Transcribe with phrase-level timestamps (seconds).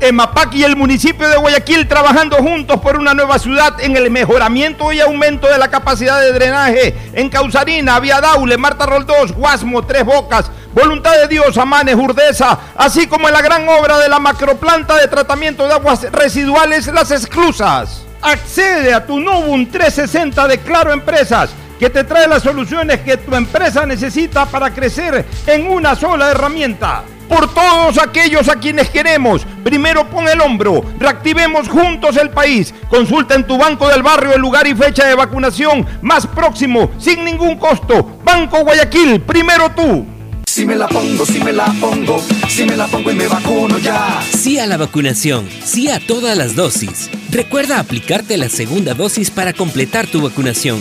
[0.00, 4.92] EMAPAC y el municipio de Guayaquil trabajando juntos por una nueva ciudad en el mejoramiento
[4.92, 10.04] y aumento de la capacidad de drenaje en Causarina, Vía Daule, Marta Roldós, Guasmo, Tres
[10.04, 14.96] Bocas, Voluntad de Dios, Amanes, Urdesa, así como en la gran obra de la macroplanta
[14.96, 18.02] de tratamiento de aguas residuales Las Exclusas.
[18.22, 23.34] Accede a tu Novum 360 de Claro Empresas que te trae las soluciones que tu
[23.34, 27.04] empresa necesita para crecer en una sola herramienta.
[27.28, 32.72] Por todos aquellos a quienes queremos, primero pon el hombro, reactivemos juntos el país.
[32.88, 37.24] Consulta en tu banco del barrio el lugar y fecha de vacunación más próximo, sin
[37.24, 38.18] ningún costo.
[38.24, 40.06] Banco Guayaquil, primero tú.
[40.46, 43.78] Si me la pongo, si me la pongo, si me la pongo y me vacuno
[43.78, 44.20] ya.
[44.22, 47.10] Sí a la vacunación, sí a todas las dosis.
[47.30, 50.80] Recuerda aplicarte la segunda dosis para completar tu vacunación.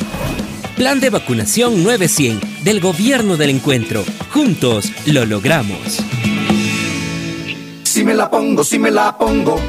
[0.78, 4.04] Plan de vacunación 900 del Gobierno del Encuentro.
[4.32, 6.00] Juntos lo logramos.
[7.98, 9.60] Si me la pongo, si me la pongo.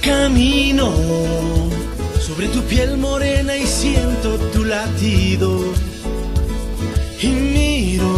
[0.00, 0.90] Camino
[2.18, 5.60] sobre tu piel morena y siento tu latido.
[7.20, 8.14] Y miro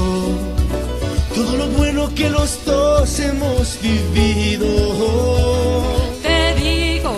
[1.34, 4.68] todo lo bueno que los dos hemos vivido.
[6.22, 7.12] Te digo,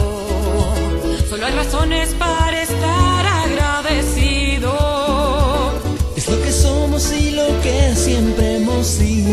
[1.29, 2.50] solo hay razones para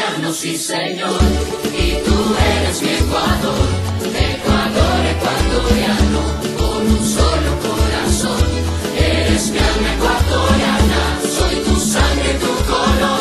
[0.00, 1.20] ecuatoriano, sí señor,
[1.72, 3.66] y tú eres mi Ecuador,
[4.14, 6.20] Ecuador ecuatoriano,
[6.58, 8.48] con un solo corazón.
[8.96, 13.20] Eres mi alma ecuatoriana, soy tu sangre, tu color.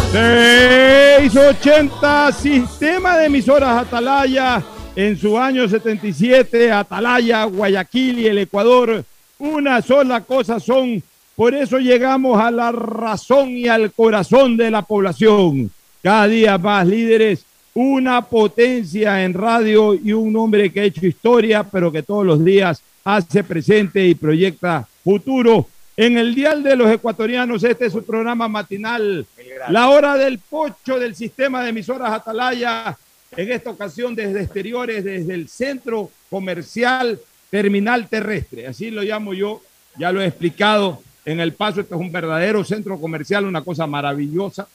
[1.22, 4.63] 680 Sistema de emisoras Atalaya
[4.96, 9.03] en su año 77, Atalaya, Guayaquil y el Ecuador,
[9.38, 11.01] una sola cosa son,
[11.35, 15.72] por eso llegamos a la razón y al corazón de la población.
[16.01, 21.63] Cada día más líderes, una potencia en radio y un hombre que ha hecho historia,
[21.63, 25.67] pero que todos los días hace presente y proyecta futuro.
[25.97, 29.25] En el Dial de los Ecuatorianos, este es su programa matinal,
[29.67, 32.97] la hora del pocho del sistema de emisoras Atalaya,
[33.35, 39.61] en esta ocasión desde exteriores, desde el centro comercial terminal terrestre, así lo llamo yo,
[39.97, 41.01] ya lo he explicado.
[41.25, 44.67] En el paso, este es un verdadero centro comercial, una cosa maravillosa,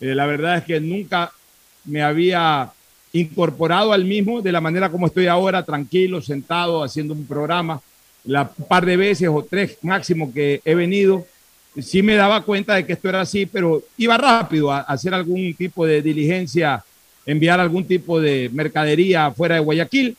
[0.00, 1.30] Eh, la verdad es que nunca
[1.84, 2.70] me había
[3.12, 7.80] incorporado al mismo de la manera como estoy ahora, tranquilo, sentado, haciendo un programa,
[8.24, 11.26] la par de veces o tres máximo que he venido,
[11.78, 15.54] sí me daba cuenta de que esto era así, pero iba rápido a hacer algún
[15.54, 16.84] tipo de diligencia,
[17.26, 20.16] enviar algún tipo de mercadería fuera de Guayaquil,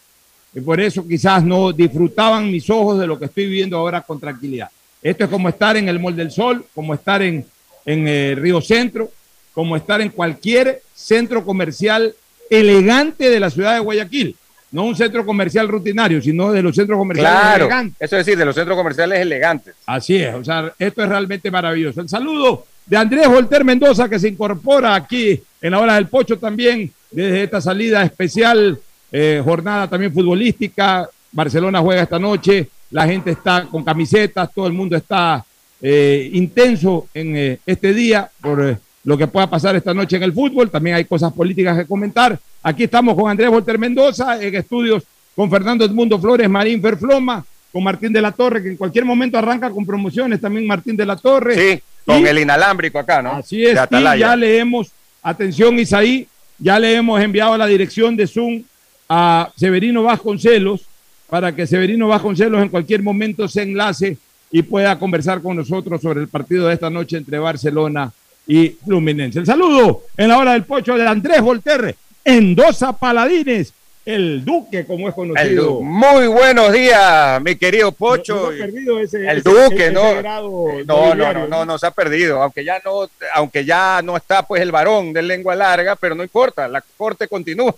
[0.53, 4.19] y por eso quizás no disfrutaban mis ojos de lo que estoy viviendo ahora con
[4.19, 4.69] tranquilidad.
[5.01, 7.45] Esto es como estar en el Mall del Sol, como estar en,
[7.85, 9.09] en eh, Río Centro,
[9.53, 12.13] como estar en cualquier centro comercial
[12.49, 14.35] elegante de la ciudad de Guayaquil.
[14.71, 17.97] no un centro comercial rutinario, sino de los centros comerciales Claro, elegantes.
[17.99, 19.75] eso es decir, de los centros comerciales elegantes.
[19.85, 21.99] Así es, o sea, esto es realmente maravilloso.
[21.99, 26.37] El saludo de Andrés Volter Mendoza que se incorpora aquí en la hora del pocho
[26.37, 28.79] también desde esta salida especial,
[29.11, 31.09] eh, jornada también futbolística.
[31.33, 35.43] Barcelona juega esta noche, la gente está con camisetas, todo el mundo está
[35.81, 40.33] eh, intenso en eh, este día por lo que pueda pasar esta noche en el
[40.33, 40.69] fútbol.
[40.69, 42.37] También hay cosas políticas que comentar.
[42.63, 45.03] Aquí estamos con Andrés Volter Mendoza en estudios
[45.35, 49.37] con Fernando Edmundo Flores, Marín Ferfloma, con Martín de la Torre, que en cualquier momento
[49.37, 51.55] arranca con promociones, también Martín de la Torre.
[51.55, 53.31] Sí, con Y- el inalámbrico acá, ¿no?
[53.31, 54.91] Así es, y ya le hemos,
[55.23, 56.27] atención Isaí,
[56.59, 58.61] ya le hemos enviado la dirección de Zoom
[59.07, 60.81] a Severino Vasconcelos
[61.29, 64.17] para que Severino Vasconcelos en cualquier momento se enlace
[64.51, 68.11] y pueda conversar con nosotros sobre el partido de esta noche entre Barcelona
[68.51, 69.39] y Fluminense.
[69.39, 71.95] El saludo en la hora del pocho de Andrés Volterre,
[72.25, 73.73] Endosa Paladines,
[74.05, 75.63] el Duque, como es conocido.
[75.65, 78.35] Du- Muy buenos días, mi querido Pocho.
[78.35, 80.21] No- no ha perdido ese- el ese- Duque, ese ¿no?
[80.21, 84.41] No, no, no, no, no se ha perdido, aunque ya no, aunque ya no está
[84.43, 87.73] pues el varón de lengua larga, pero no importa, la corte continúa.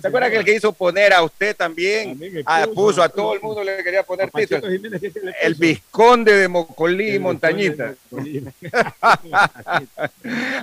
[0.00, 3.40] ¿Se acuerda que el que hizo poner a usted también, ah, puso a todo el
[3.40, 4.66] mundo le quería poner título?
[5.42, 7.94] El vizconde de Mocolí y Montañita.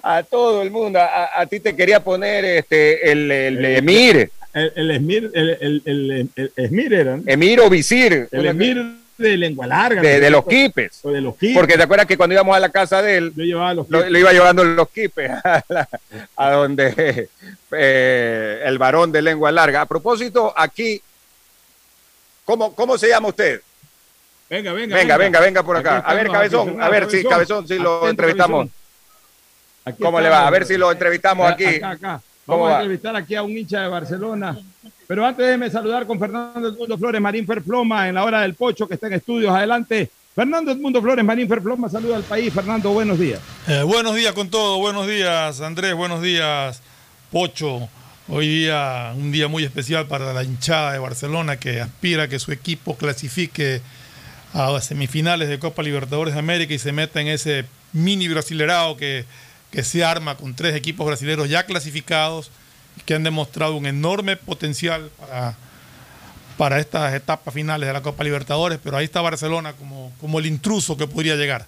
[0.04, 3.66] a todo el mundo, a, a ti te quería poner este el, el emir, El,
[3.66, 7.24] el Esmir, el, el, el, el Esmir era, ¿no?
[7.28, 8.82] emir o visir, El Esmir
[9.18, 10.02] de lengua larga.
[10.02, 11.00] de, los quipes.
[11.04, 11.56] O de los quipes.
[11.56, 14.06] Porque te acuerdas que cuando íbamos a la casa de él, Yo llevaba los lo,
[14.18, 15.88] iba llevando los quipes a, la-
[16.36, 17.30] a donde
[17.72, 19.82] eh, el varón de lengua larga.
[19.82, 21.02] A propósito, aquí,
[22.44, 23.62] ¿cómo, cómo se llama usted?
[24.50, 24.96] Venga, venga.
[24.96, 25.98] Venga, venga, venga por acá.
[25.98, 28.58] Aquí A ver, cabezón, aquí, a ver si cabezón, si lo Atento, entrevistamos.
[28.68, 28.74] Cabezón.
[29.86, 30.48] Aquí ¿Cómo le va?
[30.48, 31.66] A ver si lo entrevistamos aquí.
[31.66, 32.22] Acá, acá.
[32.46, 34.58] ¿Cómo Vamos a entrevistar aquí a un hincha de Barcelona.
[35.08, 38.88] Pero antes déjeme saludar con Fernando Edmundo Flores, Marín Ferfloma, en la hora del pocho,
[38.88, 39.54] que está en estudios.
[39.54, 40.10] Adelante.
[40.36, 42.54] Fernando Edmundo Flores, Marín Ferfloma, saluda al país.
[42.54, 43.40] Fernando, buenos días.
[43.68, 46.82] Eh, buenos días con todo, buenos días Andrés, buenos días
[47.32, 47.88] Pocho.
[48.28, 52.40] Hoy día un día muy especial para la hinchada de Barcelona que aspira a que
[52.40, 53.82] su equipo clasifique
[54.54, 58.98] a las semifinales de Copa Libertadores de América y se meta en ese mini brasilerado
[58.98, 59.26] que,
[59.76, 62.50] que se arma con tres equipos brasileños ya clasificados
[63.06, 65.58] que han demostrado un enorme potencial para,
[66.58, 70.46] para estas etapas finales de la Copa Libertadores, pero ahí está Barcelona como, como el
[70.46, 71.66] intruso que podría llegar.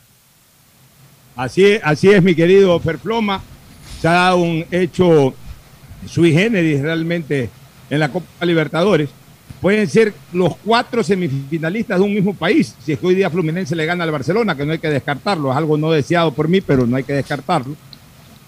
[1.36, 3.44] Así es, así es, mi querido Ferfloma.
[4.01, 5.36] Se ha dado un hecho
[6.07, 7.50] sui generis realmente
[7.89, 9.09] en la Copa Libertadores.
[9.59, 12.74] Pueden ser los cuatro semifinalistas de un mismo país.
[12.86, 15.51] Si es que hoy día Fluminense le gana al Barcelona, que no hay que descartarlo,
[15.51, 17.75] es algo no deseado por mí, pero no hay que descartarlo.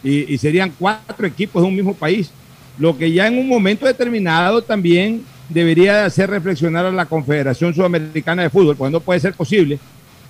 [0.03, 2.31] Y, y serían cuatro equipos de un mismo país,
[2.77, 7.73] lo que ya en un momento determinado también debería de hacer reflexionar a la Confederación
[7.73, 9.79] Sudamericana de Fútbol, porque no puede ser posible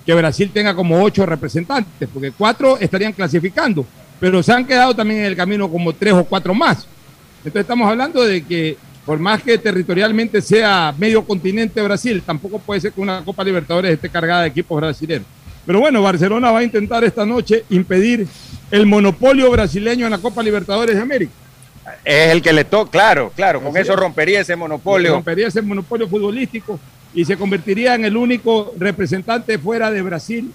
[0.04, 3.86] que Brasil tenga como ocho representantes, porque cuatro estarían clasificando,
[4.18, 6.86] pero se han quedado también en el camino como tres o cuatro más.
[7.38, 12.80] Entonces estamos hablando de que por más que territorialmente sea medio continente Brasil, tampoco puede
[12.80, 15.26] ser que una Copa Libertadores esté cargada de equipos brasileños.
[15.66, 18.26] Pero bueno, Barcelona va a intentar esta noche impedir
[18.70, 21.32] el monopolio brasileño en la Copa Libertadores de América.
[22.04, 23.98] Es el que le toca, claro, claro, con Así eso es.
[23.98, 25.12] rompería ese monopolio.
[25.12, 26.78] Rompería ese monopolio futbolístico
[27.14, 30.52] y se convertiría en el único representante fuera de Brasil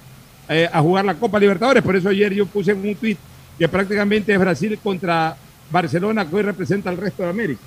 [0.47, 1.83] eh, a jugar la Copa Libertadores.
[1.83, 3.17] Por eso ayer yo puse en un tweet
[3.57, 5.35] que prácticamente es Brasil contra
[5.69, 7.62] Barcelona, que hoy representa al resto de América.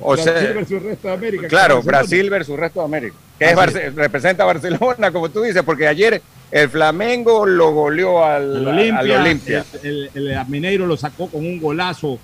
[0.00, 1.48] O Brasil sea, versus el resto de América.
[1.48, 1.82] Claro.
[1.82, 3.16] Brasil versus resto de América.
[3.38, 6.20] Que es representa a Barcelona, como tú dices, porque ayer
[6.50, 8.78] el Flamengo lo goleó al, El al
[9.10, 9.64] Olimpia.
[9.82, 12.18] El, el- el Mineiro lo sacó con un golazo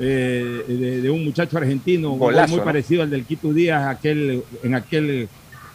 [0.00, 2.64] eh, de, de un muchacho argentino, un Golazo, muy ¿no?
[2.64, 5.28] parecido al del Quito Díaz aquel, en aquel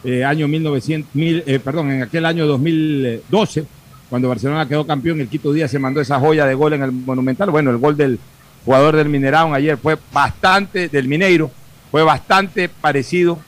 [0.04, 3.64] eh, año 1900, mil, eh, perdón, en aquel año 2012,
[4.08, 6.92] cuando Barcelona quedó campeón, el Quito Díaz se mandó esa joya de gol en el
[6.92, 7.50] Monumental.
[7.50, 8.18] Bueno, el gol del
[8.64, 11.50] jugador del Minerao ayer fue bastante, del Mineiro,
[11.90, 13.38] fue bastante parecido,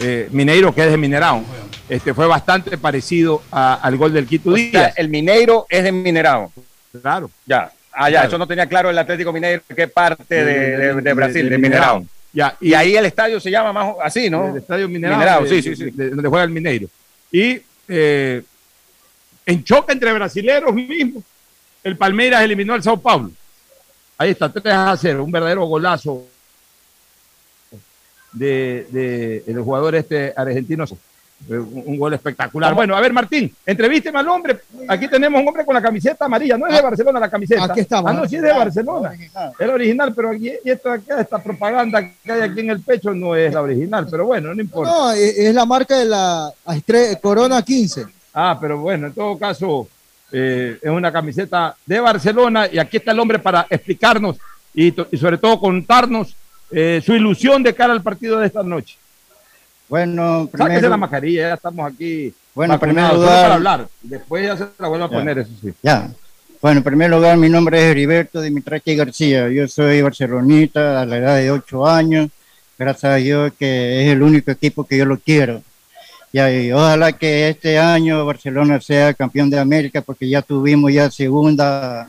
[0.00, 1.42] eh, Mineiro que es de Minerao,
[1.88, 4.94] este, fue bastante parecido a- al gol del Quito O sea, Díaz.
[4.96, 6.52] el Mineiro es de Minerao.
[7.00, 7.30] Claro.
[7.46, 7.70] Ya.
[7.92, 8.28] Ah, ya, Claro.
[8.28, 12.04] eso no tenía claro el Atlético Mineiro, qué parte de, de- de Brasil, de, Minerao.
[12.32, 14.48] Ya, Y ahí el estadio se llama más así, ¿no?
[14.48, 15.90] El estadio Minerao, de- sí, sí, sí.
[15.90, 16.88] de- donde juega el Mineiro.
[17.30, 18.42] Y eh,
[19.44, 21.22] en choque entre brasileros mismos,
[21.84, 23.30] el Palmeiras eliminó al Sao Paulo.
[24.16, 26.24] Ahí está, 3 a 0, un verdadero golazo
[28.32, 30.86] de, de- del jugador este argentino
[31.48, 32.74] Un, un gol espectacular.
[32.74, 34.60] Bueno, a ver, Martín, entrevísteme al hombre.
[34.88, 36.56] Aquí tenemos un hombre con la camiseta amarilla.
[36.56, 37.64] No es de Barcelona la camiseta.
[37.64, 38.10] Aquí estamos.
[38.10, 39.12] Ah, no, sí es de Barcelona.
[39.12, 42.80] Es la original, pero aquí, y esto acá, esta propaganda que hay aquí en el
[42.80, 44.06] pecho no es la original.
[44.10, 44.90] Pero bueno, no importa.
[44.92, 46.52] No, es es la marca de la
[47.20, 48.06] Corona 15.
[48.34, 49.88] Ah, pero bueno, en todo caso,
[50.30, 54.36] eh, es una camiseta de Barcelona y aquí está el hombre para explicarnos
[54.74, 56.34] y, y sobre todo contarnos
[56.70, 58.96] eh, su ilusión de cara al partido de esta noche.
[60.02, 62.32] Bueno, Sáquese primero, la mascarilla, ya estamos aquí.
[62.54, 63.88] Bueno, en primer vacunados, solo lugar- para hablar.
[64.00, 65.16] Después ya se la vuelvo a Ya.
[65.18, 65.74] poner, eso sí.
[65.82, 66.10] ya.
[66.62, 69.50] Bueno, en primer lugar, mi nombre es Heriberto Dimitrachi García.
[69.50, 72.30] Yo soy barcelonita a la edad de 8 años.
[72.78, 75.60] Gracias a Dios que es el único equipo que yo lo quiero.
[76.32, 81.10] Ya, y ojalá que este año Barcelona sea campeón de América porque ya tuvimos ya
[81.10, 82.08] segunda,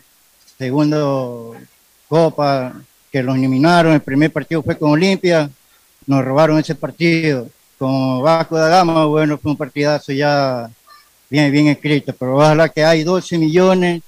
[0.57, 1.53] segundo
[2.07, 2.75] Copa
[3.11, 3.91] que los eliminaron.
[3.91, 5.49] El primer partido fue con Olimpia,
[6.07, 7.49] nos robaron ese partido.
[7.83, 10.69] Con Vasco da Gama, bueno, fue un partidazo ya
[11.29, 14.01] bien, bien escrito, pero ojalá que hay 12 millones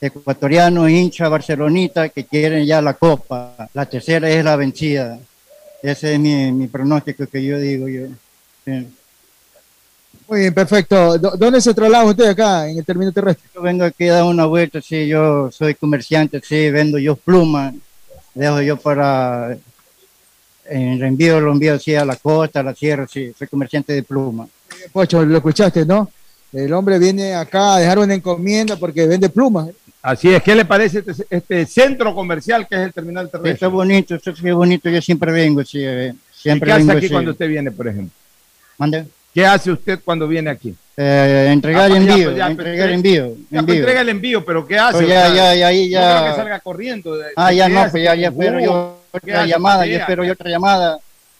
[0.00, 3.68] de ecuatorianos hinchas barcelonitas que quieren ya la copa.
[3.74, 5.18] La tercera es la vencida.
[5.82, 8.06] Ese es mi, mi pronóstico que yo digo yo.
[8.64, 8.88] Sí.
[10.26, 11.18] Muy bien, perfecto.
[11.18, 13.50] ¿Dó- ¿Dónde se traslada usted acá en el término terrestre?
[13.54, 17.74] Yo vengo aquí a dar una vuelta, sí, yo soy comerciante, sí, vendo yo plumas,
[18.32, 19.58] dejo yo para
[20.70, 24.02] en envío, lo envío así a la costa, a la sierra, sí, soy comerciante de
[24.02, 24.48] plumas.
[24.92, 26.10] Pocho, lo escuchaste, ¿no?
[26.52, 29.68] El hombre viene acá a dejar una encomienda porque vende plumas.
[30.02, 33.52] Así es, ¿qué le parece este, este centro comercial que es el terminal terrestre?
[33.52, 36.98] está bonito, está sí, bonito, yo siempre vengo, sí, eh, ¿Y siempre qué hace vengo
[36.98, 37.12] aquí sí.
[37.12, 38.12] cuando usted viene, por ejemplo?
[38.78, 39.04] Mande.
[39.34, 40.74] ¿Qué hace usted cuando viene aquí?
[40.96, 43.74] Eh, entregar Ah, ya, envío, pues, ya, pues, entregar envío, Ya, pues, envío.
[43.76, 44.92] entrega el envío, pero ¿qué hace?
[44.98, 47.16] Pues O ya, sea, ya, ya, ahí no creo que salga corriendo.
[47.16, 48.60] de- Ah, ya no, hace, pues ya, ya jugo, yo ¿qué
[49.12, 50.98] otra llamada, yo espero otra llamada.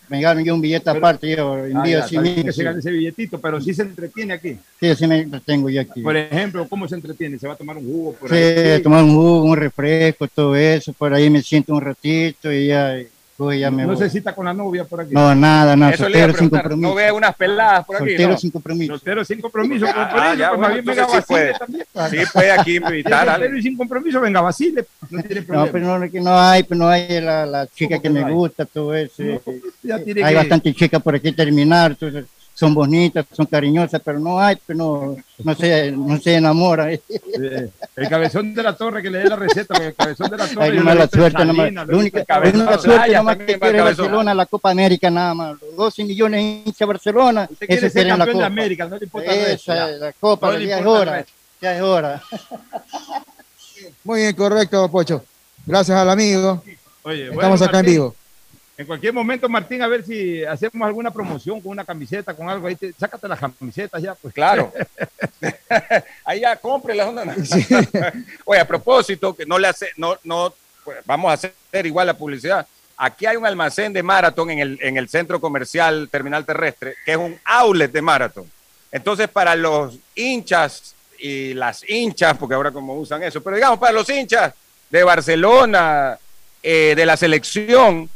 [0.08, 2.44] Me gano yo un billete Pero- aparte, yo Ah, envío ya, está bien mismo.
[2.46, 4.56] que se Sí, gane ese billetito, pero sí se entretiene aquí.
[4.80, 6.00] sí, así me tengo yo aquí.
[6.02, 7.38] Por ejemplo, ¿cómo se entretiene?
[7.38, 8.82] ¿Se va a tomar un jugo por Sí, ahí?
[8.82, 12.98] tomar un jugo, un refresco, todo eso, por ahí me siento un ratito y ya,
[12.98, 13.06] y
[13.44, 13.96] pues ya me No voy.
[13.96, 15.14] se cita con la novia por aquí.
[15.14, 16.88] No, nada, nada, Eso soltero sin compromiso.
[16.88, 18.36] No ve unas peladas por aquí, Soltero ¿no?
[18.38, 18.92] sin compromiso.
[18.92, 19.86] Soltero sin compromiso.
[19.86, 21.54] pues, por Ah, ya, pues, bueno, venga sí vacile puede.
[21.54, 22.10] también, pues.
[22.10, 24.84] Sí puede aquí invitar a soltero y sin compromiso, venga, vacile.
[25.08, 28.02] No tiene No, pero no, que no hay, pues no hay la, la chica ¿Cómo
[28.02, 28.32] que que me hay?
[28.34, 29.22] gusta, todo eso.
[29.22, 29.40] No,
[29.82, 32.26] ya tiene hay que- bastante chicas por aquí terminar, entonces,
[32.60, 36.90] son bonitas, son cariñosas, pero no hay, pues no, no se, no se enamora.
[37.42, 40.46] Eh, el cabezón de la torre que le dé la receta, el cabezón de la
[40.46, 40.64] torre.
[40.64, 41.72] Hay una mala en suerte nomás.
[41.72, 43.84] La única, cabezón la suerte playa, nomás que quiere cabezón.
[43.84, 45.56] Barcelona, la Copa América nada más.
[45.62, 48.46] Los 12 millones de hinchas Barcelona, Usted quiere eso ser quieren la campeón de Copa.
[48.46, 51.32] América, no le importa resto, Esa es la Copa, No ya es hora, resto.
[51.62, 52.22] ya es hora.
[54.04, 55.24] Muy bien, correcto, Pocho.
[55.64, 56.62] Gracias al amigo.
[57.02, 58.14] Oye, bueno, Estamos acá en Martín, vivo.
[58.80, 62.66] En cualquier momento, Martín, a ver si hacemos alguna promoción con una camiseta, con algo
[62.66, 62.76] ahí.
[62.76, 64.32] te- sácate las camisetas ya, pues.
[64.32, 64.72] Claro.
[66.24, 67.24] Ahí ya compre la onda.
[68.46, 71.52] Oye, a propósito, que no le hace, no, no, pues, vamos a hacer
[71.84, 72.66] igual la publicidad.
[72.96, 77.12] Aquí hay un almacén de maratón en el, en el centro comercial Terminal Terrestre, que
[77.12, 78.50] es un outlet de maratón.
[78.90, 83.92] Entonces, para los hinchas y las hinchas, porque ahora como usan eso, pero digamos, para
[83.92, 84.54] los hinchas
[84.88, 86.18] de Barcelona,
[86.62, 88.08] eh, de la selección,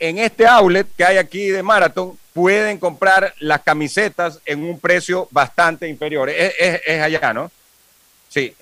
[0.00, 5.28] en este outlet que hay aquí de Marathon pueden comprar las camisetas en un precio
[5.30, 6.30] bastante inferior.
[6.30, 7.50] Es, allá, ¿no?
[8.28, 8.54] Sí,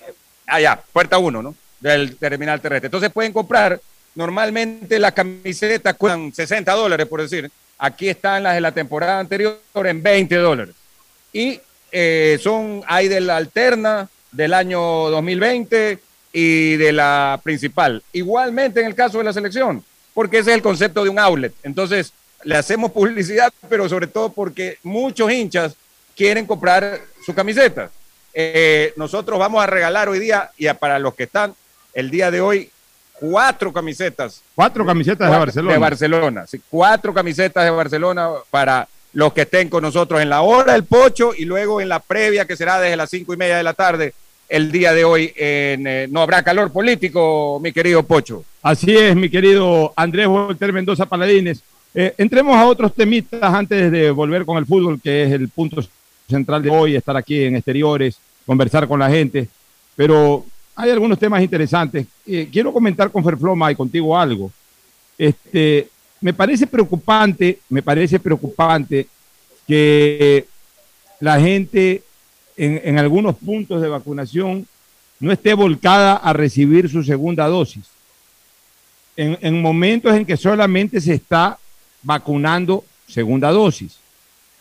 [0.45, 1.55] allá, puerta 1, ¿no?
[1.79, 2.87] Del terminal terrestre.
[2.87, 3.79] Entonces pueden comprar,
[4.15, 7.49] normalmente las camisetas cuestan 60 dólares, por decir.
[7.77, 10.75] Aquí están las de la temporada anterior en 20 dólares.
[11.31, 11.61] Y
[11.93, 15.99] eh, son, hay de la alterna del año 2020
[16.33, 18.03] y de la principal.
[18.11, 19.83] Igualmente en el caso de la selección,
[20.19, 21.53] porque ese es el concepto de un outlet.
[21.63, 22.11] Entonces,
[22.43, 25.77] le hacemos publicidad, pero sobre todo porque muchos hinchas
[26.13, 27.89] quieren comprar su camiseta.
[28.33, 31.55] Eh, nosotros vamos a regalar hoy día, y para los que están,
[31.93, 32.69] el día de hoy,
[33.13, 34.41] cuatro camisetas.
[34.55, 35.73] Cuatro camisetas de Barcelona.
[35.73, 40.41] De Barcelona, sí, cuatro camisetas de Barcelona para los que estén con nosotros en la
[40.41, 43.55] hora del pocho y luego en la previa que será desde las cinco y media
[43.55, 44.13] de la tarde
[44.49, 45.31] el día de hoy.
[45.35, 48.43] En, eh, no habrá calor político, mi querido Pocho.
[48.61, 51.63] Así es, mi querido Andrés Volter Mendoza Paladines.
[51.93, 55.81] Eh, entremos a otros temitas antes de volver con el fútbol, que es el punto
[56.27, 59.47] central de hoy, estar aquí en exteriores, conversar con la gente.
[59.95, 62.05] Pero hay algunos temas interesantes.
[62.25, 64.51] Eh, quiero comentar con Ferfloma y contigo algo.
[65.17, 65.87] Este,
[66.21, 69.07] me parece preocupante, me parece preocupante
[69.67, 70.45] que
[71.19, 72.03] la gente
[72.65, 74.67] en, en algunos puntos de vacunación
[75.19, 77.83] no esté volcada a recibir su segunda dosis.
[79.17, 81.57] En, en momentos en que solamente se está
[82.03, 83.97] vacunando segunda dosis.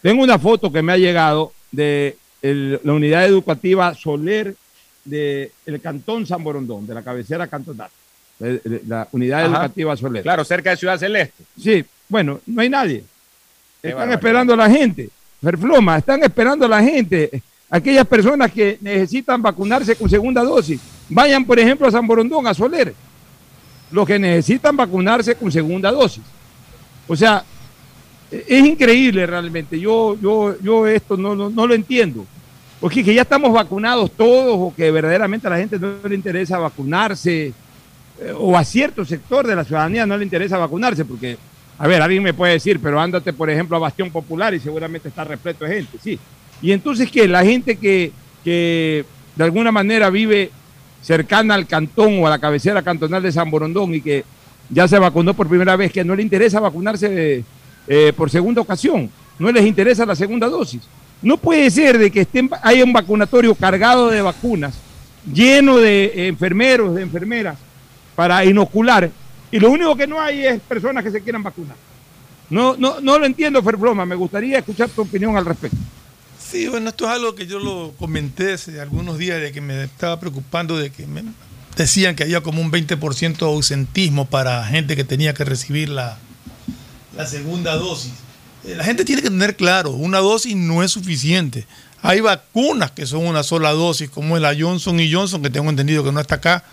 [0.02, 4.54] Tengo una foto que me ha llegado de el- la unidad educativa Soler
[5.04, 5.50] del
[5.82, 7.88] Cantón San Borondón, de la cabecera cantonal.
[8.86, 9.48] La unidad Ajá.
[9.48, 10.22] educativa Soler.
[10.22, 11.44] Claro, cerca de Ciudad Celeste.
[11.60, 13.04] Sí, bueno, no hay nadie.
[13.80, 14.18] Qué Están barbaridad.
[14.18, 15.08] esperando a la gente.
[15.40, 17.42] Ferfloma, están esperando a la gente.
[17.70, 20.80] Aquellas personas que necesitan vacunarse con segunda dosis.
[21.08, 22.94] Vayan, por ejemplo, a San Borondón, a Soler.
[23.90, 26.22] Los que necesitan vacunarse con segunda dosis.
[27.06, 27.44] O sea,
[28.30, 29.78] e- es increíble realmente.
[29.78, 32.26] Yo, yo, yo esto no, no, no lo entiendo.
[32.80, 36.58] Porque que ya estamos vacunados todos o que verdaderamente a la gente no le interesa
[36.58, 37.52] vacunarse
[38.20, 41.36] eh, o a cierto sector de la ciudadanía no le interesa vacunarse porque,
[41.76, 45.08] a ver, alguien me puede decir, pero ándate, por ejemplo, a Bastión Popular y seguramente
[45.08, 46.18] está repleto de gente, sí.
[46.60, 47.28] Y entonces, ¿qué?
[47.28, 48.12] La gente que,
[48.44, 49.04] que
[49.36, 50.50] de alguna manera vive
[51.02, 54.24] cercana al cantón o a la cabecera cantonal de San Borondón y que
[54.68, 57.44] ya se vacunó por primera vez, que no le interesa vacunarse
[57.86, 60.82] eh, por segunda ocasión, no les interesa la segunda dosis.
[61.22, 64.74] No puede ser de que estén, haya un vacunatorio cargado de vacunas,
[65.32, 67.58] lleno de enfermeros, de enfermeras,
[68.14, 69.10] para inocular,
[69.50, 71.76] y lo único que no hay es personas que se quieran vacunar.
[72.50, 75.76] No, no, no lo entiendo, Ferbroma, me gustaría escuchar tu opinión al respecto.
[76.50, 79.84] Sí, bueno, esto es algo que yo lo comenté hace algunos días de que me
[79.84, 81.22] estaba preocupando de que me
[81.76, 86.16] decían que había como un 20% de ausentismo para gente que tenía que recibir la,
[87.26, 88.12] segunda dosis.
[88.64, 91.66] Eh, La gente tiene que tener claro, una dosis no es suficiente.
[92.00, 95.68] Hay vacunas que son una sola dosis, como es la Johnson y Johnson, que tengo
[95.68, 96.64] entendido que no está acá,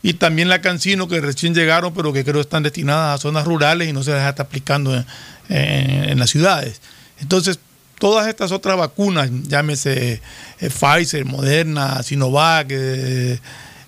[0.00, 3.88] y también la Cancino, que recién llegaron, pero que creo están destinadas a zonas rurales
[3.88, 5.04] y no se les está aplicando
[5.48, 6.80] en las ciudades.
[7.20, 7.58] Entonces,
[8.04, 10.20] todas estas otras vacunas, llámese
[10.60, 13.40] eh, Pfizer, Moderna, Sinovac, eh,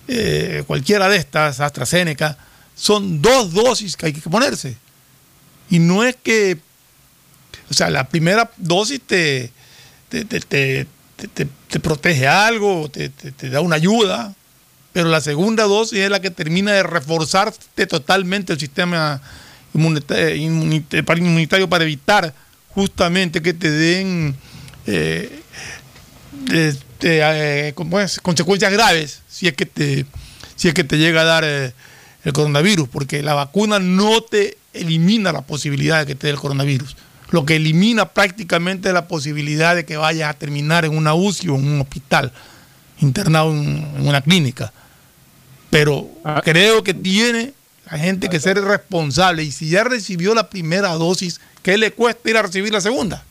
[0.07, 2.35] eh, cualquiera de estas, AstraZeneca,
[2.73, 4.75] son dos dosis que hay que ponerse.
[5.69, 6.57] Y no es que,
[7.69, 9.51] o sea, la primera dosis te,
[10.09, 13.11] te, te- te- te- te- te protege algo, te,
[13.51, 14.33] da una ayuda,
[14.93, 19.21] pero la segunda dosis es la que termina de reforzarte totalmente el sistema
[19.75, 22.33] inmunitario para evitar
[22.77, 24.35] justamente que te den
[24.85, 25.41] eh,
[26.53, 30.05] este, eh, consecuencias graves si es que te
[30.55, 31.73] si es que te llega a dar eh,
[32.23, 36.39] el coronavirus, porque la vacuna no te elimina la posibilidad de que te dé el
[36.39, 36.95] coronavirus.
[37.31, 41.55] Lo que elimina prácticamente la posibilidad de que vayas a terminar en una UCI o
[41.55, 42.31] en un hospital,
[42.99, 44.71] internado en, en una clínica.
[45.71, 46.09] Pero
[46.43, 47.53] creo que tiene
[47.89, 52.29] la gente que ser responsable y si ya recibió la primera dosis, ¿qué le cuesta
[52.29, 53.25] ir a recibir la segunda?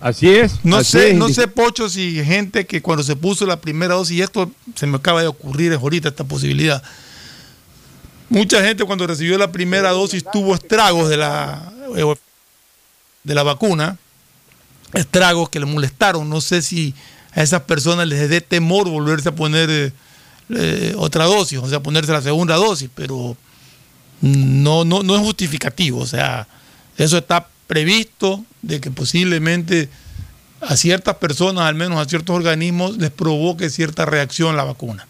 [0.00, 0.64] Así es.
[0.64, 1.16] No así sé, es.
[1.16, 4.88] no sé, Pocho, si gente que cuando se puso la primera dosis, y esto se
[4.88, 6.82] me acaba de ocurrir es ahorita esta posibilidad.
[8.28, 11.72] Mucha gente cuando recibió la primera dosis tuvo estragos de la,
[13.22, 13.96] de la vacuna,
[14.92, 16.28] estragos que le molestaron.
[16.28, 16.96] No sé si
[17.30, 19.92] a esas personas les dé temor volverse a poner eh,
[20.50, 23.36] eh, otra dosis, o sea, ponerse la segunda dosis, pero
[24.20, 26.00] no, no, no es justificativo.
[26.00, 26.48] O sea,
[26.98, 29.88] eso está previsto de que posiblemente
[30.60, 35.06] a ciertas personas, al menos a ciertos organismos, les provoque cierta reacción la vacuna.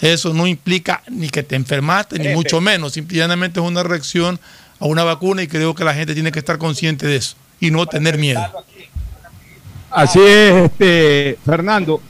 [0.00, 2.92] Eso no implica ni que te enfermaste, ni mucho menos.
[2.92, 4.38] Simplemente es una reacción
[4.78, 7.70] a una vacuna y creo que la gente tiene que estar consciente de eso y
[7.70, 8.40] no tener miedo.
[9.90, 12.00] Así es, este, Fernando.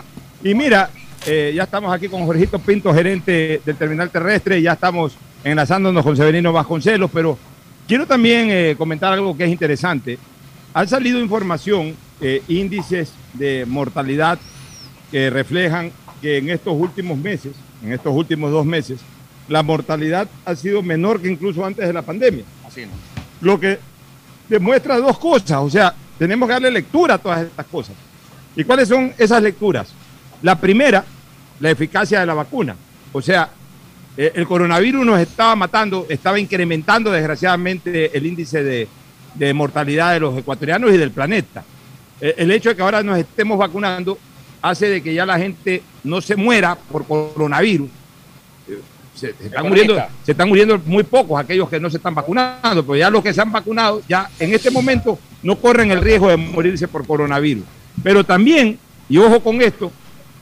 [0.42, 0.90] Y mira,
[1.26, 5.14] eh, ya estamos aquí con Jorgito Pinto, gerente del terminal terrestre, y ya estamos
[5.44, 7.38] enlazándonos con Severino Vasconcelos, pero
[7.88, 10.18] quiero también eh, comentar algo que es interesante.
[10.74, 14.38] Han salido información, eh, índices de mortalidad
[15.10, 19.00] que reflejan que en estos últimos meses, en estos últimos dos meses,
[19.48, 22.44] la mortalidad ha sido menor que incluso antes de la pandemia.
[22.66, 22.92] Así no.
[23.40, 23.78] Lo que
[24.48, 27.96] demuestra dos cosas, o sea, tenemos que darle lectura a todas estas cosas.
[28.54, 29.88] ¿Y cuáles son esas lecturas?
[30.42, 31.04] La primera,
[31.60, 32.76] la eficacia de la vacuna.
[33.12, 33.50] O sea,
[34.18, 38.88] eh, el coronavirus nos estaba matando, estaba incrementando desgraciadamente el índice de,
[39.34, 41.64] de mortalidad de los ecuatorianos y del planeta.
[42.20, 44.18] Eh, el hecho de que ahora nos estemos vacunando
[44.60, 47.88] hace de que ya la gente no se muera por coronavirus.
[48.68, 48.80] Eh,
[49.14, 52.84] Se, se están muriendo, se están muriendo muy pocos aquellos que no se están vacunando,
[52.86, 56.28] pero ya los que se han vacunado ya en este momento no corren el riesgo
[56.28, 57.64] de morirse por coronavirus.
[58.00, 58.78] Pero también,
[59.08, 59.90] y ojo con esto,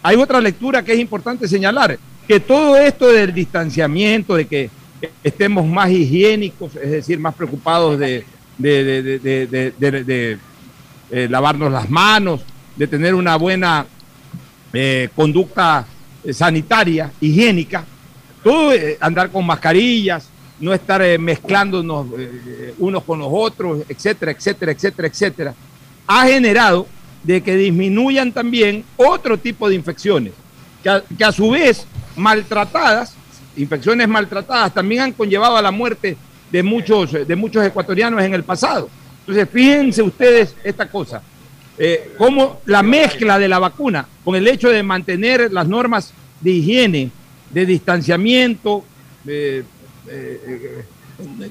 [0.02, 4.70] hay otra lectura que es importante señalar, que todo esto del distanciamiento, de que
[5.22, 8.24] estemos más higiénicos, es decir, más preocupados de,
[11.10, 12.40] eh, lavarnos las manos,
[12.74, 13.86] de tener una buena
[14.72, 15.86] eh, conducta
[16.32, 17.84] sanitaria, higiénica,
[18.42, 22.06] todo eh, andar con mascarillas, no estar mezclándonos
[22.78, 25.54] unos con los otros, etcétera, etcétera, etcétera, etcétera.
[26.06, 26.86] ha generado
[27.22, 30.32] de que disminuyan también otro tipo de infecciones,
[30.82, 31.86] que a su vez
[32.16, 33.14] maltratadas,
[33.56, 36.16] infecciones maltratadas, también han conllevado a la muerte
[36.50, 38.88] de muchos, de muchos ecuatorianos en el pasado.
[39.20, 41.22] Entonces, fíjense ustedes esta cosa,
[41.78, 46.50] eh, cómo la mezcla de la vacuna con el hecho de mantener las normas de
[46.50, 47.10] higiene,
[47.50, 48.84] de distanciamiento,
[49.26, 49.64] eh,
[50.08, 50.84] eh,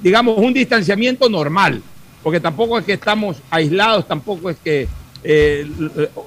[0.01, 1.81] digamos, un distanciamiento normal,
[2.23, 4.87] porque tampoco es que estamos aislados, tampoco es que
[5.27, 5.67] eh,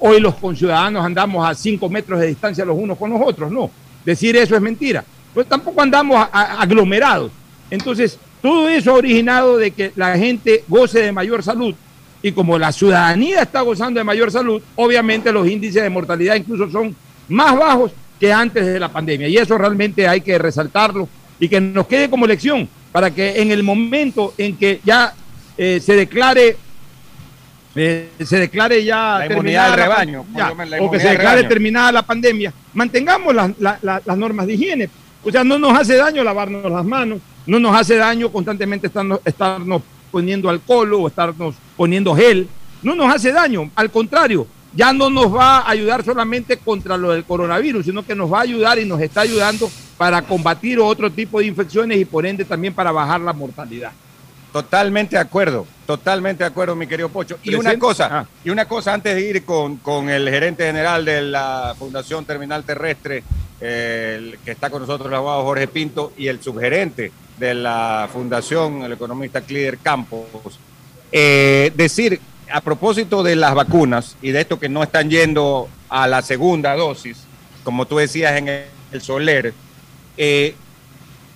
[0.01, 3.71] hoy los conciudadanos andamos a cinco metros de distancia los unos con los otros, no.
[4.05, 5.03] Decir eso es mentira.
[5.33, 7.31] Pues tampoco andamos aglomerados.
[7.69, 11.75] Entonces, todo eso ha originado de que la gente goce de mayor salud
[12.21, 16.69] y como la ciudadanía está gozando de mayor salud, obviamente los índices de mortalidad incluso
[16.69, 16.95] son
[17.29, 19.27] más bajos que antes de la pandemia.
[19.27, 21.07] Y eso realmente hay que resaltarlo
[21.39, 25.13] y que nos quede como lección para que en el momento en que ya
[25.57, 26.57] eh, se declare
[27.75, 31.35] eh, se declare ya La terminada del la ya, o que inmunidad se del declare
[31.37, 31.49] rebaño.
[31.49, 34.89] terminada la pandemia, mantengamos las, la- la- las normas de higiene.
[35.23, 39.19] O sea, no nos hace daño lavarnos las manos, no nos hace daño constantemente estarnos,
[39.25, 42.47] estarnos poniendo alcohol o estarnos poniendo gel,
[42.81, 47.11] no nos hace daño, al contrario, ya no nos va a ayudar solamente contra lo
[47.11, 51.11] del coronavirus, sino que nos va a ayudar y nos está ayudando para combatir otro
[51.11, 53.91] tipo de infecciones y por ende también para bajar la mortalidad.
[54.53, 57.39] Totalmente de acuerdo, totalmente de acuerdo, mi querido Pocho.
[57.41, 58.25] Y una cosa, Ah.
[58.45, 62.63] y una cosa antes de ir con, con el gerente general de la Fundación Terminal
[62.63, 63.23] Terrestre,
[63.59, 68.07] eh, el que está con nosotros, el abogado Jorge Pinto, y el subgerente de la
[68.13, 70.59] Fundación, el economista Clider Campos.
[71.11, 72.21] Eh, decir,
[72.51, 76.75] a propósito de las vacunas y de esto que no están yendo a la segunda
[76.75, 77.17] dosis,
[77.63, 79.55] como tú decías en el, el Soler,
[80.17, 80.53] eh,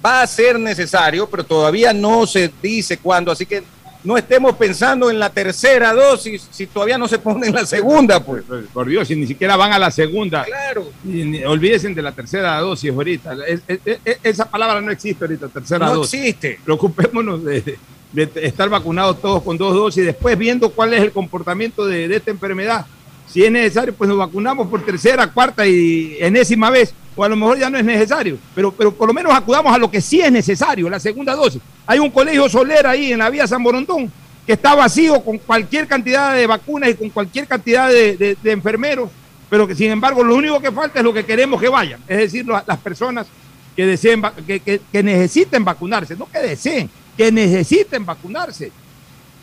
[0.05, 3.63] va a ser necesario, pero todavía no se dice cuándo, así que
[4.03, 8.19] no estemos pensando en la tercera dosis si todavía no se pone en la segunda,
[8.23, 8.43] pues.
[8.73, 10.43] Por Dios, si ni siquiera van a la segunda.
[10.43, 10.89] Claro.
[11.05, 13.35] Y ni- olvídense de la tercera dosis ahorita.
[13.47, 16.19] Es- es- es- esa palabra no existe ahorita, tercera No dosis.
[16.19, 16.59] existe.
[16.63, 17.77] Preocupémonos de,
[18.11, 22.15] de estar vacunados todos con dos dosis, después viendo cuál es el comportamiento de, de
[22.17, 22.85] esta enfermedad.
[23.27, 27.35] Si es necesario, pues nos vacunamos por tercera, cuarta y enésima vez, o a lo
[27.35, 30.19] mejor ya no es necesario, pero, pero por lo menos acudamos a lo que sí
[30.21, 31.61] es necesario, la segunda dosis.
[31.85, 34.11] Hay un colegio Soler ahí en la vía San Borondón
[34.45, 38.51] que está vacío con cualquier cantidad de vacunas y con cualquier cantidad de, de- de
[38.51, 39.09] enfermeros,
[39.49, 42.17] pero que sin embargo lo único que falta es lo que queremos que vayan, es
[42.17, 43.27] decir, las personas
[43.75, 48.71] que deseen, que, que- que necesiten vacunarse, no que deseen, que necesiten vacunarse.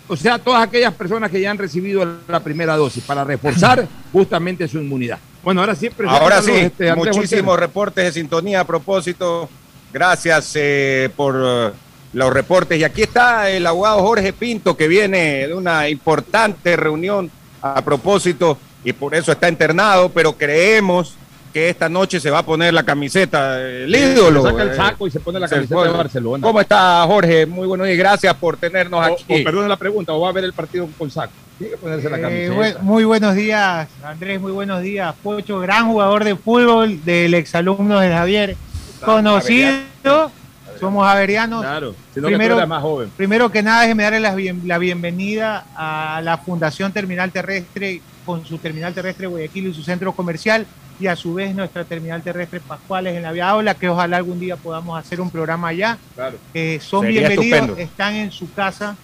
[0.06, 4.66] O sea, todas aquellas personas que ya han recibido la primera dosis para reforzar justamente
[4.68, 5.18] su inmunidad.
[5.42, 9.48] Bueno, ahora sí, Ahora sí, este, muchísimos reportes de sintonía a propósito.
[9.92, 11.70] Gracias eh, por eh,
[12.12, 12.78] los reportes.
[12.78, 17.30] Y aquí está el abogado Jorge Pinto, que viene de una importante reunión
[17.62, 21.14] a propósito y por eso está internado, pero creemos
[21.52, 24.42] que esta noche se va a poner la camiseta, el ídolo.
[24.42, 25.90] Se saca el eh, saco y se pone la se camiseta pone.
[25.90, 26.42] de Barcelona.
[26.46, 27.46] ¿Cómo está Jorge?
[27.46, 29.40] Muy buenos días, gracias por tenernos O, aquí.
[29.40, 31.32] o perdone la pregunta, o va a ver el partido con saco.
[31.58, 32.82] Tiene que ponerse la Eh, camiseta.
[32.82, 35.14] muy buenos días, Andrés, muy buenos días.
[35.22, 38.56] Pocho, gran jugador de fútbol del exalumno de Javier,
[39.04, 40.30] conocido,
[40.78, 41.62] somos averianos.
[41.62, 43.10] Claro, sino que tú primero, eras más joven.
[43.16, 48.44] primero que nada, déjeme darle la, bien- la bienvenida a la Fundación Terminal Terrestre con
[48.46, 50.66] su Terminal Terrestre Guayaquil y su centro comercial
[51.00, 54.38] y a su vez nuestra Terminal Terrestre Pascuales en la Vía Aula, que ojalá algún
[54.38, 55.98] día podamos hacer un programa allá.
[56.14, 56.36] Claro.
[56.52, 57.82] Eh, son Sería bienvenidos, estupendo.
[57.82, 58.96] están en su casa.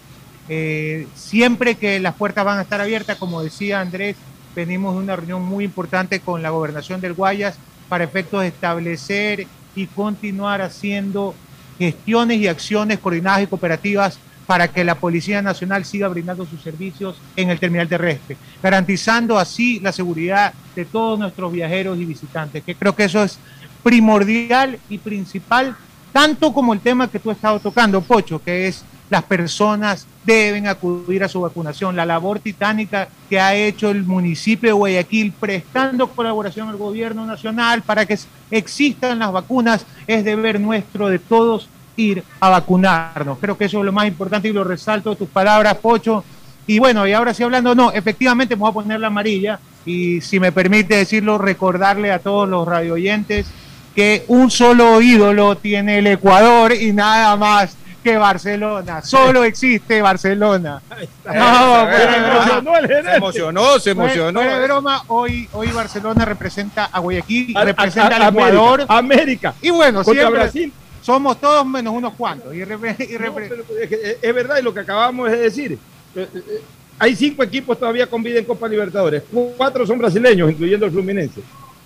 [0.47, 4.15] Eh, siempre que las puertas van a estar abiertas, como decía Andrés,
[4.55, 7.57] venimos de una reunión muy importante con la gobernación del Guayas
[7.89, 11.33] para efectos de establecer y continuar haciendo
[11.79, 17.17] gestiones y acciones coordinadas y cooperativas para que la Policía Nacional siga brindando sus servicios
[17.35, 22.73] en el terminal terrestre, garantizando así la seguridad de todos nuestros viajeros y visitantes, que
[22.73, 23.37] creo que eso es
[23.83, 25.75] primordial y principal,
[26.13, 30.67] tanto como el tema que tú has estado tocando, Pocho, que es las personas deben
[30.67, 36.09] acudir a su vacunación, la labor titánica que ha hecho el municipio de Guayaquil prestando
[36.09, 38.19] colaboración al gobierno nacional para que
[38.51, 43.37] existan las vacunas, es deber nuestro de todos ir a vacunarnos.
[43.39, 46.23] Creo que eso es lo más importante y lo resalto de tus palabras, Pocho.
[46.65, 50.19] Y bueno, y ahora sí hablando, no, efectivamente me voy a poner la amarilla y
[50.21, 53.47] si me permite decirlo, recordarle a todos los radioyentes
[53.95, 59.01] que un solo ídolo tiene el Ecuador y nada más que Barcelona.
[59.01, 60.81] Solo existe Barcelona.
[61.25, 61.87] No.
[63.11, 64.39] Se emocionó, se emocionó.
[64.39, 68.81] Fuera de broma, hoy, hoy Barcelona representa a Guayaquil, A- representa a- al Ecuador.
[68.87, 69.53] América, América.
[69.61, 70.73] Y bueno, Contra siempre Brasil.
[71.07, 72.53] Somos todos menos unos cuantos.
[72.53, 72.95] Y No, repre-
[73.47, 73.63] pero
[74.21, 75.77] es, verdad y lo que acabamos de decir.
[76.13, 76.61] Eh, eh,
[76.99, 79.23] hay cinco equipos todavía con vida en Copa Libertadores.
[79.55, 81.39] Cuatro son brasileños, incluyendo el Fluminense.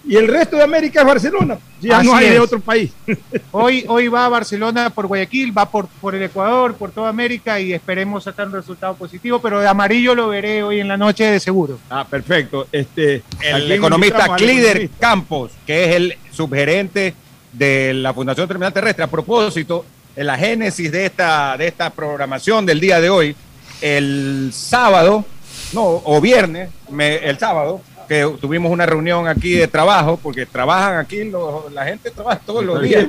[0.08, 1.60] Y el resto de América es Barcelona.
[1.80, 2.94] Ya Así no hay de otro país.
[3.52, 7.60] Hoy, hoy va a Barcelona por Guayaquil, va por, por el Ecuador, por toda América
[7.60, 11.26] y esperemos sacar un resultado positivo, pero de amarillo lo veré hoy en la noche
[11.26, 11.78] de seguro.
[11.92, 12.68] Ah, perfecto.
[12.72, 14.98] Este, El economista economista.
[15.00, 17.14] Campos, que es el subgerente
[17.54, 19.04] de la Fundación Terminal Terrestre.
[19.04, 19.86] A propósito,
[20.16, 23.36] en la génesis de esta, de esta programación del día de hoy,
[23.82, 25.26] el sábado,
[25.74, 30.98] no, o viernes, me- el sábado, que tuvimos una reunión aquí de trabajo, porque trabajan
[30.98, 33.08] aquí, los- la gente trabaja todos los días.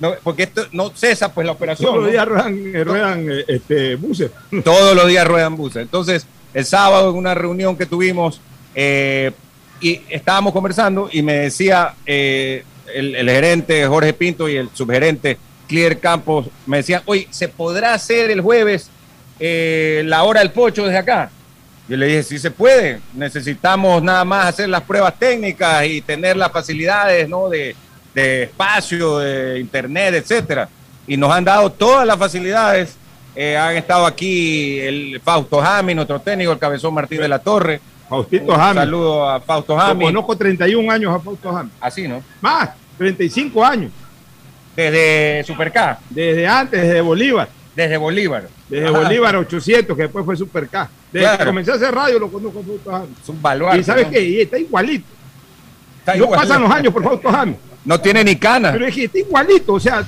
[0.00, 1.88] No, porque esto no cesa pues la operación.
[1.90, 4.30] Todos los días ruedan, eh, ruedan, eh, este, buses.
[4.64, 5.82] Todos los días ruedan buses.
[5.82, 8.40] Entonces, el sábado en una reunión que tuvimos,
[8.74, 9.30] eh,
[9.80, 15.98] y estábamos conversando y me decía eh, el, gerente Jorge Pinto y el subgerente Clear
[15.98, 18.90] Campos, me decían, oye, ¿se podrá hacer el jueves
[19.40, 21.30] eh, la hora del pocho desde acá?
[21.88, 26.36] Yo le dije, sí se puede, necesitamos nada más hacer las pruebas técnicas y tener
[26.36, 27.48] las facilidades ¿no?
[27.48, 27.76] de,
[28.14, 30.68] de espacio, de internet, etcétera.
[31.06, 32.96] Y nos han dado todas las facilidades.
[33.36, 37.80] Eh, han estado aquí el Fausto Jami, nuestro técnico, el cabezón Martín de la Torre.
[38.08, 40.04] Faustito Un saludo a Fausto Lo Jami.
[40.06, 41.70] conozco 31 años a Fausto Jami.
[41.80, 42.22] Así, ¿no?
[42.40, 43.90] Más, 35 años.
[44.76, 45.98] Desde Super K.
[46.10, 47.48] Desde antes, desde Bolívar.
[47.76, 48.48] Desde Bolívar.
[48.68, 48.98] Desde Ajá.
[48.98, 50.88] Bolívar 800, que después fue Super K.
[51.12, 51.38] Desde Claro.
[51.38, 53.08] que comencé a hacer radio lo conozco a Fausto Jami.
[53.22, 53.80] Es un baluarte.
[53.80, 54.12] Y ¿sabes ¿no?
[54.12, 54.20] qué?
[54.24, 55.06] Y está igualito.
[56.00, 57.56] Está no pasan los años por Fausto Jami.
[57.84, 58.72] No tiene ni cana.
[58.72, 59.74] Pero es que está igualito.
[59.74, 60.04] O sea,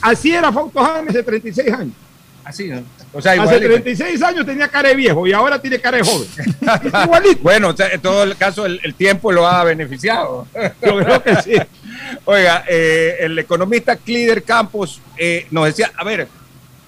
[0.00, 1.94] así era Fausto Jami hace 36 años.
[2.44, 2.70] Así.
[3.12, 3.68] O sea, Hace igualito.
[3.68, 6.28] 36 años tenía cara de viejo y ahora tiene cara de joven.
[7.04, 7.40] Igualito.
[7.42, 10.46] Bueno, o sea, en todo el caso, el, el tiempo lo ha beneficiado.
[10.84, 11.52] Yo creo que sí.
[12.26, 16.28] Oiga, eh, el economista Clider Campos eh, nos decía, a ver,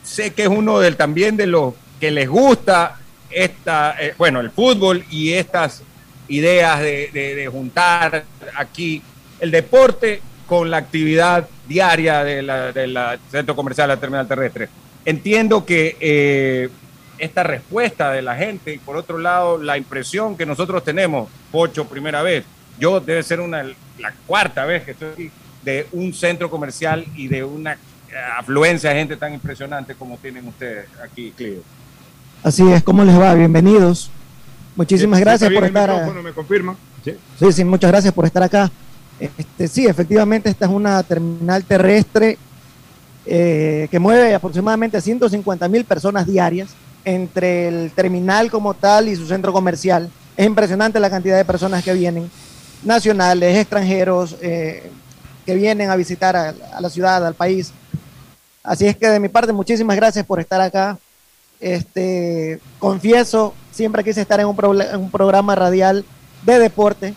[0.02, 2.96] sé que es uno del también de los que les gusta
[3.30, 5.82] esta, eh, bueno, el fútbol y estas
[6.28, 8.24] ideas de, de- de juntar
[8.56, 9.02] aquí
[9.40, 14.68] el deporte con la actividad diaria del de la centro comercial, la terminal terrestre.
[15.06, 16.68] Entiendo que eh,
[17.18, 21.86] esta respuesta de la gente y por otro lado la impresión que nosotros tenemos, Pocho,
[21.86, 22.44] primera vez,
[22.78, 25.30] yo debe ser una, la cuarta vez que estoy aquí,
[25.62, 27.78] de un centro comercial y de una eh,
[28.36, 31.60] afluencia de gente tan impresionante como tienen ustedes aquí, Clio.
[32.42, 33.32] Así es, ¿cómo les va?
[33.34, 34.10] Bienvenidos.
[34.74, 35.88] Muchísimas Sí, gracias por estar.
[35.88, 36.76] micrófono, me confirma.
[37.04, 37.16] Sí.
[37.38, 38.70] Sí, sí, muchas gracias por estar acá.
[39.20, 42.36] Este, sí, efectivamente, esta es una terminal terrestre
[43.28, 46.68] eh, que mueve aproximadamente a 150 mil personas diarias
[47.04, 50.08] entre el terminal como tal y su centro comercial.
[50.36, 52.30] Es impresionante la cantidad de personas que vienen,
[52.84, 54.90] nacionales, extranjeros, eh,
[55.44, 57.72] que vienen a visitar a, la ciudad, al país.
[58.62, 60.96] Así es que de mi parte, muchísimas gracias por estar acá.
[61.58, 66.04] Este, confieso, siempre quise estar en un, en un programa radial
[66.44, 67.14] de deporte.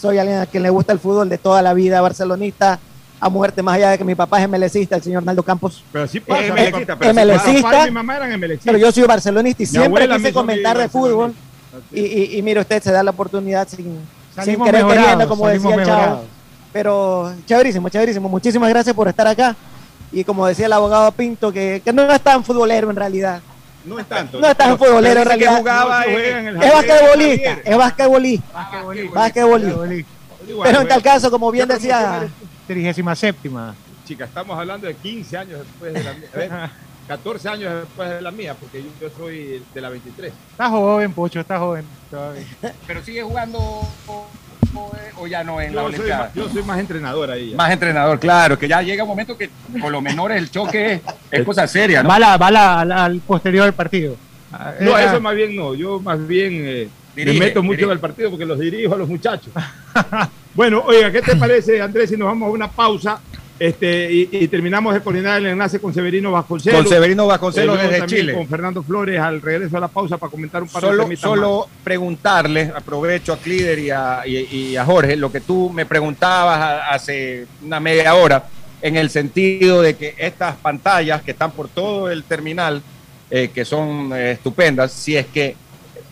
[0.00, 2.80] Soy alguien a quien le gusta el fútbol de toda la vida, barcelonista
[3.20, 5.84] a muerte, más allá de que mi papá es MLCista, el señor Naldo Campos.
[5.92, 8.40] Pero sí pasa, Eh, mi papá, pero MLCista, mi mamá eran.
[8.64, 11.34] Pero yo soy barcelonista y Mi siempre quise comentar de fútbol.
[11.92, 14.00] Y, y, y mire, usted se da la oportunidad sin,
[14.64, 16.24] querer queriendo, como decía el chavo.
[16.72, 18.28] Pero chéverísimo, chéverísimo.
[18.28, 19.54] Muchísimas gracias por estar acá.
[20.12, 23.40] Y como decía el abogado Pinto, que, que no es tan futbolero en realidad.
[23.84, 24.40] No es tanto.
[24.40, 25.58] No es tan futbolero en realidad.
[25.58, 28.48] jugaba No, en- juega en el es basquetbolista, es basquetbolista.
[29.14, 29.78] Basquetbolista.
[30.64, 32.28] Pero en tal caso, como bien ¿Qué decía,
[32.74, 33.74] promoción 37
[34.06, 36.28] Chica, estamos hablando de 15 años después de la mía.
[36.34, 36.50] A ver,
[37.08, 40.32] 14 años después de la mía, porque yo, yo soy de la 23.
[40.52, 41.84] Está joven, Pocho, está joven.
[42.10, 42.44] todavía.
[42.86, 43.58] Pero sigue jugando
[45.16, 46.30] o, ya no en la Olimpiada.
[46.34, 47.54] yo soy más entrenador ahí.
[47.54, 51.00] Más entrenador, claro, que ya llega un momento que con los menores el choque es,
[51.30, 52.08] es cosa seria, ¿no?
[52.08, 54.16] Va, la- va al, posterior del partido.
[54.80, 55.74] No, Eh, eso más bien no.
[55.74, 57.84] Yo más bien eh, Dirige, me meto mucho dirige.
[57.86, 59.52] en el partido porque los dirijo a los muchachos.
[60.54, 63.20] bueno, oiga, ¿qué te parece, Andrés, si nos vamos a una pausa
[63.58, 66.80] este, y, y terminamos de coordinar el enlace con Severino Vasconcelos?
[66.82, 68.32] Con Severino Vasconcelos Eh, desde Chile.
[68.32, 71.20] Con Fernando Flores al regreso a la pausa para comentar un par de Solo, temitas
[71.22, 74.38] solo preguntarle, aprovecho a Clider y a, y-
[74.70, 78.46] y a Jorge, lo que tú me preguntabas hace una media hora,
[78.82, 82.80] en el sentido de que estas pantallas que están por todo el terminal,
[83.30, 85.54] eh, que son eh, estupendas, si es que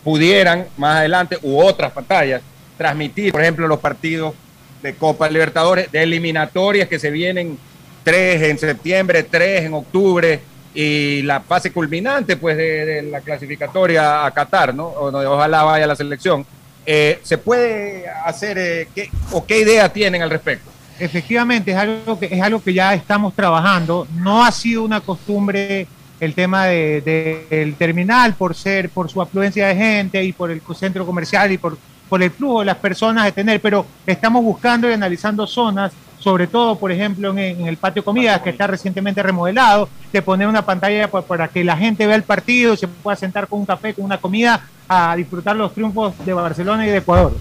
[0.09, 2.41] pudieran más adelante, u otras pantallas,
[2.79, 4.33] transmitir, por ejemplo, los partidos
[4.81, 7.59] de Copa Libertadores, de eliminatorias que se vienen
[8.03, 10.39] tres en septiembre, tres en octubre
[10.73, 16.43] y la fase culminante pues de, la clasificatoria a Qatar, no, Ojalá vaya la selección.
[16.87, 20.71] Eh, ¿Se puede hacer eh, qué, o qué idea tienen al respecto?
[20.97, 24.07] Efectivamente, es algo, que, es algo que ya estamos trabajando.
[24.15, 25.85] No ha sido una costumbre
[26.19, 30.51] el tema de, de- del terminal por ser, por su afluencia de gente y por
[30.51, 31.77] el centro comercial y por,
[32.09, 36.47] por el flujo de las personas de tener, pero estamos buscando y analizando zonas, sobre
[36.47, 40.65] todo, por ejemplo, en, en el patio comidas que está recientemente remodelado, de poner una
[40.65, 43.93] pantalla pa- para que la gente vea el partido se pueda sentar con un café,
[43.93, 47.37] con una comida, a disfrutar los triunfos de Barcelona y de Ecuador.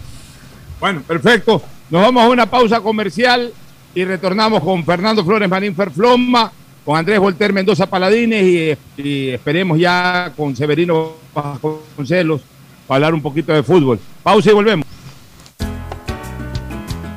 [0.79, 1.61] Bueno, perfecto.
[1.91, 3.51] Nos vamos a una pausa comercial
[3.95, 6.53] y retornamos con Fernando Flores Marín Ferfloma,
[6.89, 12.41] con Andrés Volter Mendoza Paladines y, y esperemos ya con Severino Vasconcelos
[12.87, 14.01] para hablar un poquito de fútbol.
[14.23, 14.87] Pausa y volvemos.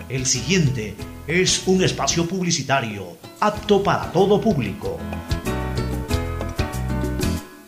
[0.10, 0.94] El siguiente
[1.26, 5.00] es un espacio publicitario apto para todo público.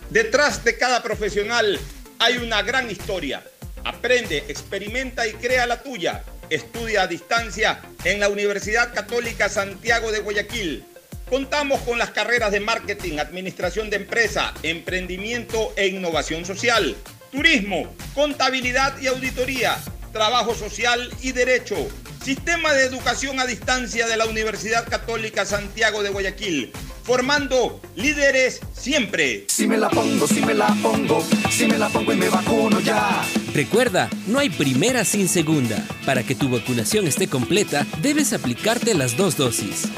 [0.09, 1.79] Detrás de cada profesional
[2.19, 3.41] hay una gran historia.
[3.85, 6.21] Aprende, experimenta y crea la tuya.
[6.49, 10.83] Estudia a distancia en la Universidad Católica Santiago de Guayaquil.
[11.29, 16.95] Contamos con las carreras de marketing, administración de empresa, emprendimiento e innovación social,
[17.31, 19.77] turismo, contabilidad y auditoría,
[20.11, 21.75] trabajo social y derecho.
[22.23, 26.71] Sistema de educación a distancia de la Universidad Católica Santiago de Guayaquil,
[27.03, 29.45] formando líderes siempre.
[29.49, 32.79] Si me la pongo, si me la pongo, si me la pongo y me vacuno
[32.79, 33.25] ya.
[33.53, 35.85] Recuerda, no hay primera sin segunda.
[36.05, 39.89] Para que tu vacunación esté completa, debes aplicarte las dos dosis.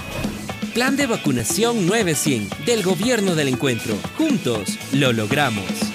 [0.76, 3.96] Plan de vacunación 900 del Gobierno del Encuentro.
[4.18, 5.95] Juntos lo logramos.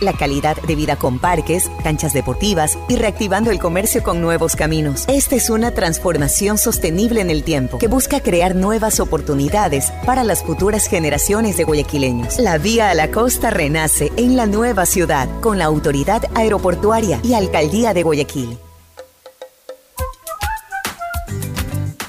[0.00, 5.04] la calidad de vida con parques, canchas deportivas y reactivando el comercio con nuevos caminos.
[5.08, 10.42] Esta es una transformación sostenible en el tiempo que busca crear nuevas oportunidades para las
[10.42, 12.38] futuras generaciones de guayaquileños.
[12.38, 17.34] La vía a la costa renace en la nueva ciudad con la autoridad aeroportuaria y
[17.34, 18.58] alcaldía de Guayaquil.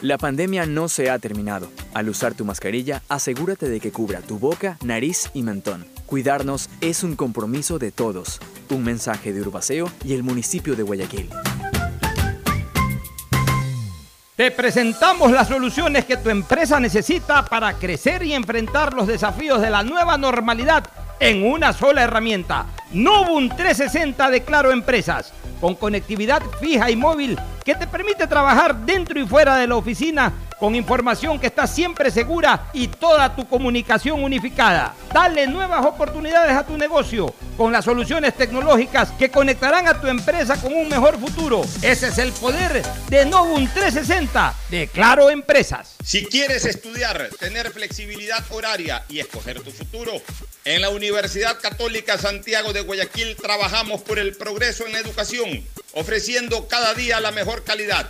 [0.02, 1.70] La pandemia no se ha terminado.
[1.94, 5.97] Al usar tu mascarilla, asegúrate de que cubra tu boca, nariz y mentón.
[6.08, 8.40] Cuidarnos es un compromiso de todos.
[8.70, 11.30] Un mensaje de Urbaceo y el municipio de Guayaquil.
[14.38, 19.70] Te presentamos las soluciones que tu empresa necesita para crecer y enfrentar los desafíos de
[19.70, 20.90] la nueva normalidad
[21.20, 22.68] en una sola herramienta.
[22.94, 29.20] Novum 360 de Claro Empresas, con conectividad fija y móvil que te permite trabajar dentro
[29.20, 34.24] y fuera de la oficina con información que está siempre segura y toda tu comunicación
[34.24, 34.96] unificada.
[35.14, 40.60] Dale nuevas oportunidades a tu negocio con las soluciones tecnológicas que conectarán a tu empresa
[40.60, 41.62] con un mejor futuro.
[41.82, 45.96] Ese es el poder de Novum 360 de Claro Empresas.
[46.04, 50.14] Si quieres estudiar, tener flexibilidad horaria y escoger tu futuro,
[50.66, 56.68] en la Universidad Católica Santiago de Guayaquil trabajamos por el progreso en la educación, ofreciendo
[56.68, 58.10] cada día la mejor calidad.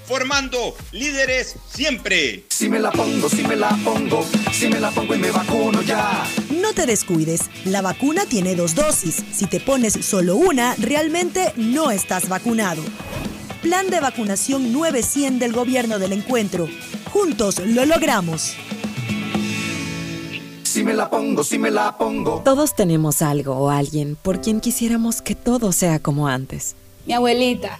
[0.11, 2.43] formando líderes siempre.
[2.49, 5.81] Si me la pongo, si me la pongo, si me la pongo y me vacuno
[5.81, 6.27] ya.
[6.49, 9.23] No te descuides, la vacuna tiene dos dosis.
[9.31, 12.81] Si te pones solo una, realmente no estás vacunado.
[13.61, 16.67] Plan de vacunación 900 del Gobierno del Encuentro.
[17.13, 18.55] Juntos lo logramos.
[20.63, 22.41] Si me la pongo, si me la pongo.
[22.43, 26.75] Todos tenemos algo o alguien por quien quisiéramos que todo sea como antes.
[27.05, 27.79] Mi abuelita,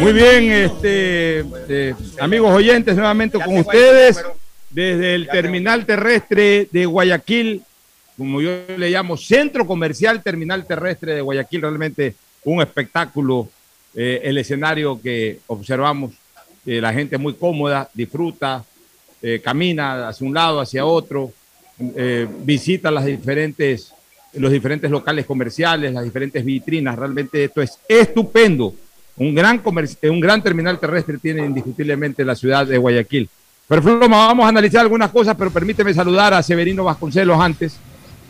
[0.00, 4.22] Muy bien, este, eh, amigos oyentes, nuevamente con ustedes
[4.70, 7.62] desde el terminal terrestre de Guayaquil,
[8.16, 12.14] como yo le llamo, Centro Comercial Terminal Terrestre de Guayaquil, realmente
[12.44, 13.48] un espectáculo,
[13.94, 16.12] eh, el escenario que observamos,
[16.66, 18.64] eh, la gente muy cómoda, disfruta,
[19.42, 21.32] camina hacia un lado, hacia otro,
[22.40, 23.94] visita las diferentes,
[24.34, 28.74] los diferentes locales comerciales, las diferentes vitrinas, realmente esto es estupendo
[29.16, 29.62] un gran,
[30.02, 33.28] un gran terminal terrestre tiene indiscutiblemente la ciudad de Guayaquil.
[33.66, 37.78] Pero Floma, vamos a analizar algunas cosas, pero permíteme saludar a Severino Vasconcelos antes,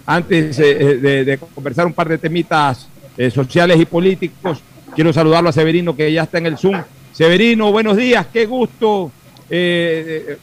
[0.06, 4.62] antes eh, eh, de, conversar un par de temitas eh, sociales y políticos.
[4.94, 6.80] Quiero saludarlo a Severino que ya está en el Zoom.
[7.12, 9.10] Severino, buenos días, qué gusto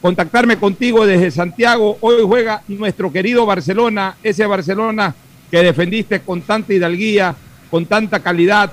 [0.00, 1.98] contactarme contigo desde Santiago.
[2.00, 5.14] Hoy juega nuestro querido Barcelona, ese Barcelona
[5.50, 7.34] que defendiste con tanta hidalguía,
[7.70, 8.72] con tanta calidad,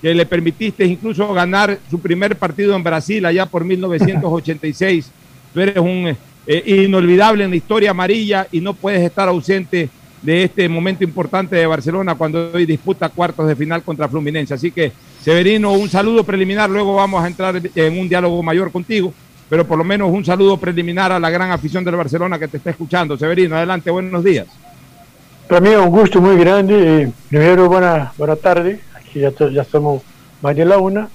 [0.00, 5.10] que le permitiste incluso ganar su primer partido en Brasil allá por 1986.
[5.54, 9.88] Tú eres un eh, inolvidable en la historia amarilla y no puedes estar ausente
[10.22, 14.54] de este momento importante de Barcelona cuando hoy disputa cuartos de final contra Fluminense.
[14.54, 14.92] Así que,
[15.22, 19.12] Severino, un saludo preliminar, luego vamos a entrar en un diálogo mayor contigo,
[19.48, 22.58] pero por lo menos un saludo preliminar a la gran afición del Barcelona que te
[22.58, 23.16] está escuchando.
[23.16, 24.46] Severino, adelante, buenos días.
[25.48, 27.10] Para mí es un gusto muy grande.
[27.28, 30.02] Primero, buena, buena tarde que ya, ya somos
[30.42, 31.08] más de la una,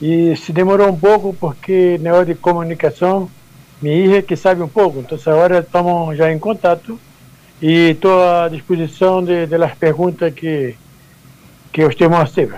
[0.00, 3.28] y se demoró un poco porque negocio de comunicación,
[3.80, 6.98] mi hija que sabe un poco, entonces ahora estamos ya en contacto
[7.60, 10.76] y estoy a disposición de, de las preguntas que,
[11.70, 12.50] que usted me hacer.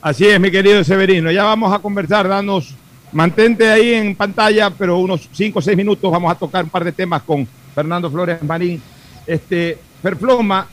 [0.00, 1.30] Así es, mi querido Severino.
[1.30, 2.74] Ya vamos a conversar, danos,
[3.12, 6.84] mantente ahí en pantalla, pero unos 5 o 6 minutos vamos a tocar un par
[6.84, 8.80] de temas con Fernando Flores Marín.
[9.26, 10.68] Este, Ferfloma,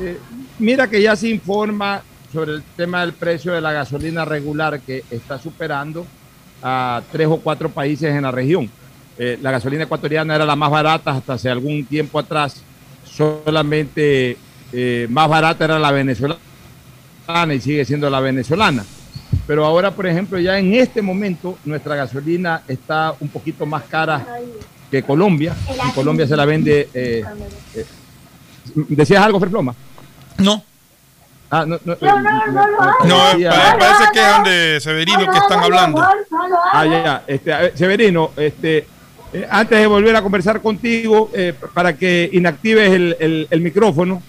[0.00, 0.18] eh,
[0.58, 2.02] mira que ya se informa
[2.32, 6.06] sobre el tema del precio de la gasolina regular que está superando
[6.62, 8.68] a tres o cuatro países en la región.
[9.16, 12.62] Eh, la gasolina ecuatoriana era la más barata hasta hace algún tiempo atrás.
[13.04, 14.36] Solamente
[14.72, 16.38] eh, más barata era la venezolana
[17.54, 18.84] y sigue siendo la venezolana.
[19.46, 24.26] Pero ahora, por ejemplo, ya en este momento nuestra gasolina está un poquito más cara
[24.90, 25.54] que Colombia.
[25.84, 26.88] En Colombia se la vende.
[28.74, 29.74] ¿Decías algo, Ferploma?
[30.38, 30.64] No.
[31.50, 33.16] Ah, no, no, no,
[33.78, 36.02] parece que es donde Severino que están hablando.
[36.72, 37.22] Ah, ya, ya.
[37.28, 38.86] Este, Severino, este,
[39.32, 44.20] eh, antes de volver a conversar contigo, eh, para que inactives el, el, micrófono,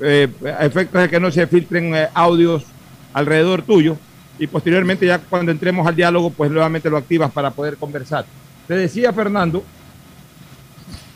[0.00, 2.64] eh, a efectos de que no se filtren audios
[3.12, 3.98] alrededor tuyo,
[4.38, 8.24] y posteriormente ya cuando entremos al diálogo, pues nuevamente lo activas para poder conversar.
[8.66, 9.62] Te decía, Fernando,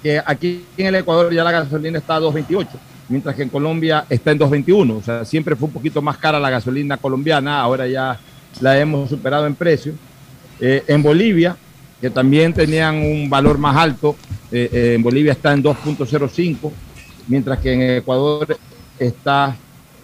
[0.03, 2.69] que aquí en el Ecuador ya la gasolina está a 2.28
[3.09, 4.99] mientras que en Colombia está en 2.21.
[4.99, 8.19] O sea, siempre fue un poquito más cara la gasolina colombiana, ahora ya
[8.61, 9.95] la hemos superado en precio.
[10.61, 11.57] Eh, en Bolivia,
[12.01, 14.17] que también tenían un valor más alto,
[14.53, 16.71] eh, eh, en Bolivia está en 2.05,
[17.27, 18.57] mientras que en Ecuador
[18.99, 19.57] está,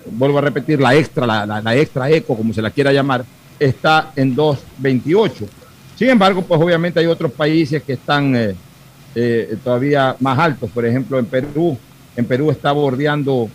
[0.06, 3.24] vuelvo a repetir, la extra, la, extra eco, como se la quiera llamar,
[3.58, 5.46] está en 2.28.
[5.96, 8.56] Sin embargo, pues obviamente hay otros países que están
[9.62, 10.70] todavía más altos.
[10.70, 11.78] Por ejemplo, en Perú
[12.20, 13.50] en Perú está bordeando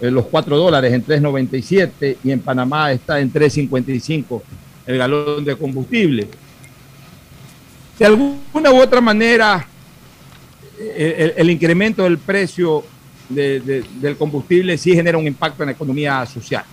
[0.00, 4.42] eh, los 4 dólares en 3.97 y en Panamá está en 3.55
[4.86, 6.28] el galón de combustible.
[7.98, 9.66] De alguna u otra manera,
[10.96, 12.84] el, incremento del precio
[13.28, 16.64] del combustible sí genera un impacto en la economía social,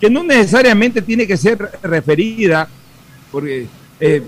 [0.00, 2.68] que no necesariamente tiene que ser referida,
[3.30, 3.66] porque
[4.00, 4.22] eh,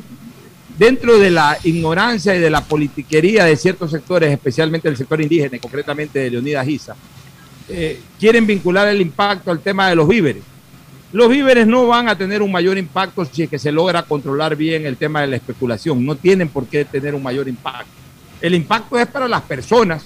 [0.79, 5.59] dentro de la ignorancia y de la politiquería de ciertos sectores, especialmente el sector indígena,
[5.59, 6.97] concretamente de Leonidas Giza,
[7.69, 10.43] eh, quieren vincular el impacto al tema de los víveres.
[11.13, 14.57] Los víveres no van a tener un mayor impacto si es que se logra controlar
[14.57, 16.05] bien el tema de la especulación.
[16.05, 17.91] No tienen por qué tener un mayor impacto.
[18.41, 20.05] El impacto es para las personas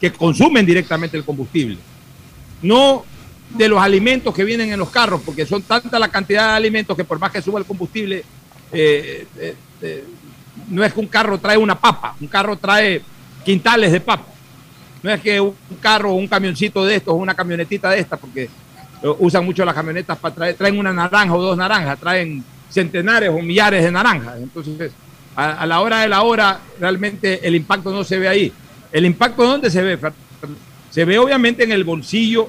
[0.00, 1.78] que consumen directamente el combustible,
[2.62, 3.04] no
[3.50, 6.96] de los alimentos que vienen en los carros, porque son tanta la cantidad de alimentos
[6.96, 8.24] que por más que suba el combustible,
[8.72, 10.04] eh, eh, eh,
[10.68, 13.02] no es que un carro trae una papa, un carro trae
[13.44, 14.26] quintales de papa.
[15.02, 18.48] No es que un carro un camioncito de estos una camionetita de estas, porque
[19.18, 23.40] usan mucho las camionetas para traer, traen una naranja o dos naranjas, traen centenares o
[23.40, 24.36] millares de naranjas.
[24.38, 24.92] Entonces,
[25.34, 28.52] a, la hora de la hora, realmente el impacto no se ve ahí.
[28.92, 29.98] ¿El impacto dónde se ve?
[30.90, 32.48] Se ve obviamente en el bolsillo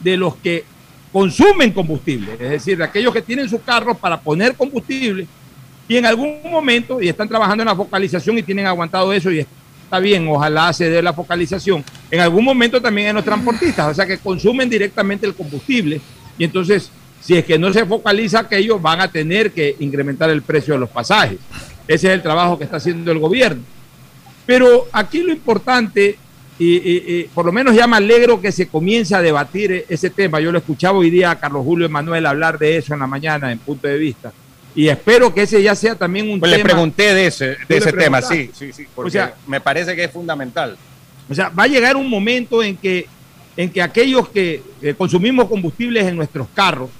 [0.00, 0.64] de los que
[1.12, 5.26] consumen combustible, es decir, de aquellos que tienen sus carros para poner combustible
[5.90, 9.40] y en algún momento, y están trabajando en la focalización y tienen aguantado eso y
[9.40, 13.94] está bien, ojalá se dé la focalización, en algún momento también en los transportistas, o
[13.94, 16.00] sea que consumen directamente el combustible
[16.38, 20.42] y entonces si es que no se focaliza aquello, van a tener que incrementar el
[20.42, 21.38] precio de los pasajes.
[21.88, 23.62] Ese es el trabajo que está haciendo el gobierno.
[24.46, 26.16] Pero aquí lo importante,
[26.56, 30.38] y, por lo menos ya me alegro que se comience a debatir ese tema.
[30.38, 33.50] Yo lo escuchaba hoy día a Carlos Julio Emanuel hablar de eso en la mañana,
[33.50, 34.32] en punto de vista.
[34.74, 36.58] Y espero que ese ya sea también un pues tema.
[36.58, 39.96] Le pregunté de ese, de ese tema, sí, sí, sí, porque o sea, me parece
[39.96, 40.76] que es fundamental.
[41.28, 43.06] O sea, va a llegar un momento en que,
[43.56, 44.62] en que aquellos que
[44.96, 46.90] consumimos combustibles en nuestros carros,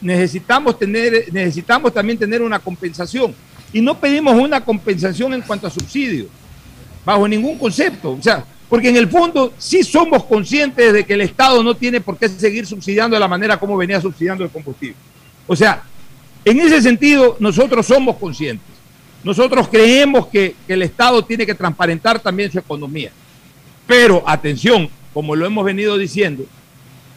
[0.00, 3.34] necesitamos, tener, necesitamos también tener una compensación.
[3.72, 6.26] Y no pedimos una compensación en cuanto a subsidios,
[7.04, 8.12] bajo ningún concepto.
[8.12, 12.00] O sea, porque en el fondo sí somos conscientes de que el Estado no tiene
[12.00, 14.96] por qué seguir subsidiando de la manera como venía subsidiando el combustible.
[15.46, 15.82] O sea,
[16.44, 18.72] en ese sentido nosotros somos conscientes.
[19.24, 23.12] Nosotros creemos que, el Estado tiene que transparentar también su economía.
[23.86, 26.44] Pero atención, como lo hemos venido diciendo,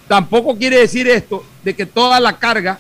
[0.07, 2.79] tampoco quiere decir esto de que toda la carga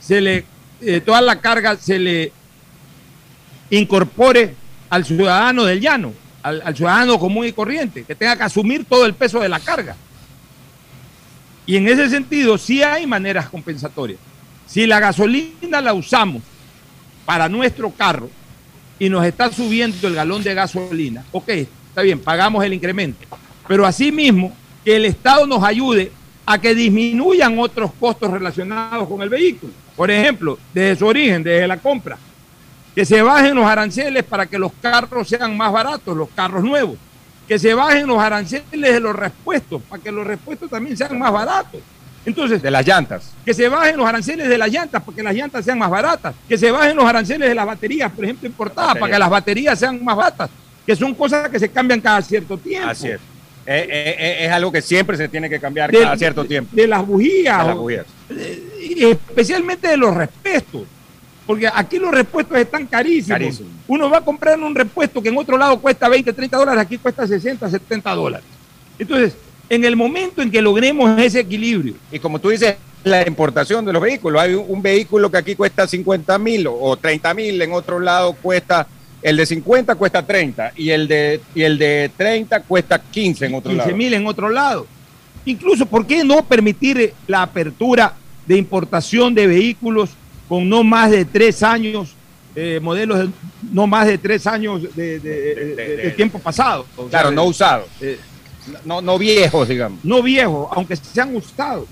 [0.00, 0.44] se le,
[0.80, 2.32] eh, toda la carga se le
[3.70, 4.54] incorpore
[4.88, 6.12] al ciudadano del llano,
[6.42, 9.96] al, ciudadano común y corriente, que tenga que asumir todo el peso de la carga.
[11.66, 14.20] Y en ese sentido, sí hay maneras compensatorias.
[14.66, 16.42] Si la gasolina la usamos
[17.24, 18.28] para nuestro carro
[18.98, 23.26] y nos está subiendo el galón de gasolina, ok, está bien, pagamos el incremento.
[23.66, 24.52] Pero asimismo,
[24.84, 26.12] que el Estado nos ayude
[26.46, 29.72] a que disminuyan otros costos relacionados con el vehículo.
[29.96, 32.18] Por ejemplo, desde su origen, desde la compra,
[32.94, 36.96] que se bajen los aranceles para que los carros sean más baratos, los carros nuevos,
[37.48, 41.32] que se bajen los aranceles de los repuestos para que los repuestos también sean más
[41.32, 41.80] baratos.
[42.26, 43.32] Entonces, de las llantas.
[43.44, 46.34] Que se bajen los aranceles de las llantas para que las llantas sean más baratas.
[46.48, 49.78] Que se bajen los aranceles de las baterías, por ejemplo, importadas, para que las baterías
[49.78, 50.50] sean más baratas.
[50.86, 52.90] Que son cosas que se cambian cada cierto tiempo.
[52.90, 53.20] Así es.
[53.66, 56.74] Eh, eh, eh, es algo que siempre se tiene que cambiar cada cierto tiempo.
[56.74, 57.58] De las bujías.
[57.58, 58.06] De las bujías.
[58.28, 60.82] especialmente de los repuestos.
[61.46, 63.62] Porque aquí los repuestos están carísimos.
[63.86, 66.96] Uno va a comprar un repuesto que en otro lado cuesta 20, 30 dólares, aquí
[66.96, 68.46] cuesta 60, 70 dólares.
[68.98, 69.34] Entonces,
[69.74, 71.94] en el momento en que logremos ese equilibrio.
[72.10, 74.42] Y como tú dices, la importación de los vehículos.
[74.42, 78.86] Hay un, vehículo que aquí cuesta 50 mil o 30 mil, en otro lado cuesta,
[79.22, 83.54] el de 50 cuesta 30 y el de, y el de 30 cuesta 15 en
[83.54, 83.84] otro lado.
[83.84, 84.86] 15 mil en otro lado.
[85.44, 88.14] Incluso, ¿por qué no permitir la apertura
[88.46, 90.10] de importación de vehículos
[90.48, 92.14] con no más de tres años,
[92.56, 93.28] eh, modelos de,
[93.70, 96.86] no más de tres años de, tiempo pasado?
[97.10, 97.88] claro, no usados.
[98.00, 98.18] Eh,
[98.84, 100.04] no, no viejos, digamos.
[100.04, 101.86] No viejos, aunque se han usado,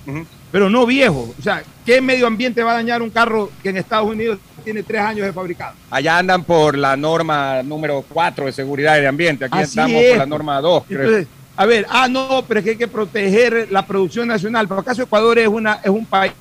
[0.50, 1.30] pero no viejos.
[1.38, 4.82] O sea, ¿qué medio ambiente va a dañar un carro que en Estados Unidos tiene
[4.82, 5.74] tres años de fabricado?
[5.90, 9.44] Allá andan por la norma número cuatro de seguridad y de ambiente.
[9.44, 10.84] Aquí estamos por la norma dos.
[10.88, 14.66] Entonces, a ver, ah, no, pero es que hay que proteger la producción nacional.
[14.66, 16.32] ¿Por acaso Ecuador es, una, es un país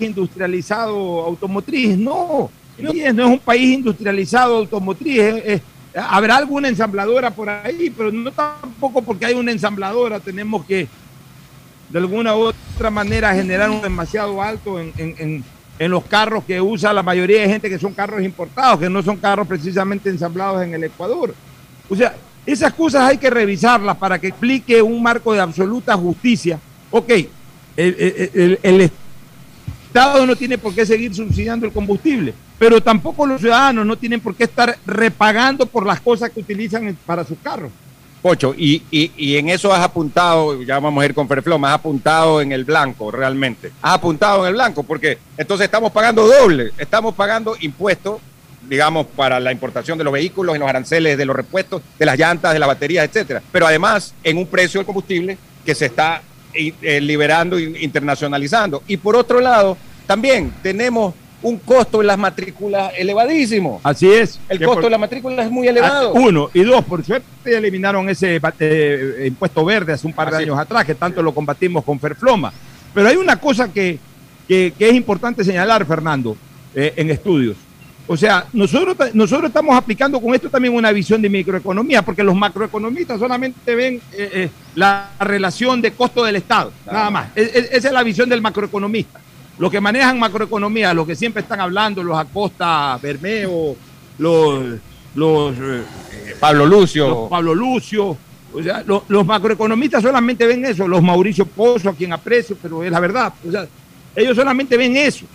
[0.00, 1.96] industrializado automotriz?
[1.96, 5.20] No, no es, no es un país industrializado automotriz.
[5.20, 5.62] es,
[5.94, 10.86] Habrá alguna ensambladora por ahí, pero no tampoco porque hay una ensambladora tenemos que
[11.88, 15.44] de alguna u otra manera generar un demasiado alto en,
[15.78, 19.16] los carros que usa la mayoría de gente que son carros importados, que no son
[19.16, 21.34] carros precisamente ensamblados en el Ecuador.
[21.88, 22.14] O sea,
[22.44, 26.58] esas cosas hay que revisarlas para que explique un marco de absoluta justicia.
[26.90, 27.12] Ok,
[27.76, 28.90] el,
[29.86, 34.20] Estado no tiene por qué seguir subsidiando el combustible, pero tampoco los ciudadanos no tienen
[34.20, 37.70] por qué estar repagando por las cosas que utilizan para sus carros.
[38.20, 41.76] Pocho, y, y, y, en eso has apuntado, ya vamos a ir con Ferfloma, has
[41.76, 43.70] apuntado en el blanco realmente.
[43.80, 48.20] Has apuntado en el blanco, porque entonces estamos pagando doble, estamos pagando impuestos,
[48.68, 52.18] digamos, para la importación de los vehículos, en los aranceles de los repuestos, de las
[52.18, 53.40] llantas, de las baterías, etcétera.
[53.52, 56.20] Pero además, en un precio del combustible que se está
[56.54, 58.82] eh, liberando e internacionalizando.
[58.88, 59.76] Y por otro lado,
[60.08, 63.80] también tenemos un costo en las matrículas elevadísimo.
[63.84, 64.40] Así es.
[64.48, 66.12] El costo de la matrícula es muy elevado.
[66.14, 66.50] Ah, uno.
[66.52, 70.84] Y dos, por suerte eliminaron ese eh, impuesto verde hace un par de años atrás,
[70.84, 72.52] que tanto lo combatimos con Ferfloma.
[72.92, 73.98] Pero hay una cosa que,
[74.48, 76.36] que, es importante señalar, Fernando,
[76.74, 77.56] eh, en estudios.
[78.06, 82.34] O sea, nosotros, nosotros estamos aplicando con esto también una visión de microeconomía, porque los
[82.34, 87.28] macroeconomistas solamente ven eh, eh, la relación de costo del Estado, nada más.
[87.36, 89.20] esa es la visión del macroeconomista.
[89.58, 93.76] Los que manejan macroeconomía, los que siempre están hablando, los Acosta, Bermeo,
[94.18, 94.78] los,
[95.14, 95.82] los eh,
[96.38, 97.08] Pablo Lucio.
[97.08, 98.16] Los Pablo Lucio.
[98.52, 102.90] O sea, los, macroeconomistas solamente ven eso, los Mauricio Pozo, a quien aprecio, pero es
[102.90, 103.32] la verdad.
[103.46, 103.66] O sea,
[104.16, 105.26] ellos solamente ven eso.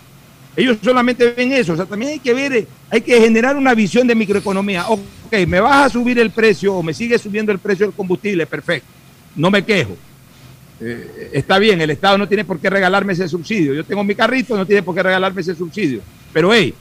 [0.55, 1.73] Ellos solamente ven eso.
[1.73, 4.87] O sea, también hay que ver, hay que generar una visión de microeconomía.
[4.87, 8.45] Ok, me vas a subir el precio o me sigue subiendo el precio del combustible,
[8.45, 8.87] perfecto.
[9.35, 9.95] No me quejo.
[10.81, 13.73] Eh, está bien, el Estado no tiene por qué regalarme ese subsidio.
[13.73, 16.01] Yo tengo mi carrito, no tiene por qué regalarme ese subsidio.
[16.31, 16.73] Pero, hey,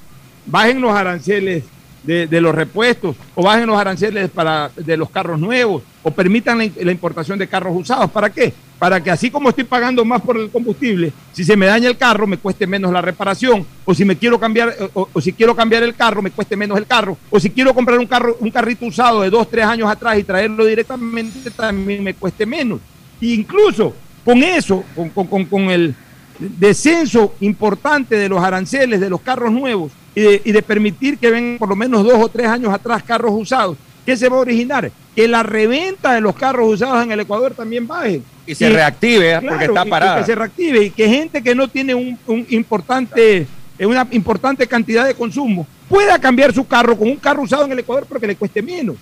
[0.46, 1.64] bajen los aranceles
[2.02, 6.92] de, los repuestos o bajen los aranceles para, de los carros nuevos o permitan la,
[6.92, 8.10] importación de carros usados.
[8.10, 8.52] ¿Para qué?
[8.78, 11.96] Para que así como estoy pagando más por el combustible, si se me daña el
[11.96, 15.84] carro me cueste menos la reparación o si me quiero cambiar o, si quiero cambiar
[15.84, 18.84] el carro me cueste menos el carro o si quiero comprar un carro un carrito
[18.86, 22.80] usado de dos tres años atrás y traerlo directamente también me cueste menos.
[23.22, 23.94] Incluso
[24.24, 25.94] con eso, con, con, con el
[26.38, 31.68] descenso importante de los aranceles de los carros nuevos, y de, permitir que vengan por
[31.68, 33.76] lo menos dos o tres años atrás carros usados.
[34.04, 34.90] ¿Qué se va a originar?
[35.14, 38.20] Que la reventa de los carros usados en el Ecuador también baje.
[38.46, 39.40] Y se reactive, ¿eh?
[39.40, 40.18] porque está parada.
[40.18, 42.18] que se reactive y que gente que no tiene un,
[42.50, 43.46] importante,
[43.78, 47.72] eh, una importante cantidad de consumo pueda cambiar su carro con un carro usado en
[47.72, 48.96] el Ecuador porque le cueste menos.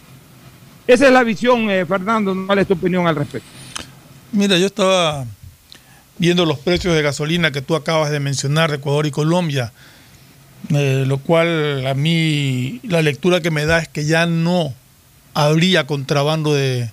[0.87, 2.37] Esa es la visión, eh, Fernando.
[2.47, 3.49] ¿Cuál es tu opinión al respecto?
[4.33, 5.25] Mira, yo estaba
[6.19, 9.73] viendo los precios de gasolina que tú acabas de mencionar de Ecuador y Colombia
[10.69, 14.75] eh, lo cual a mí la lectura que me da es que ya no
[15.35, 16.91] habría contrabando de,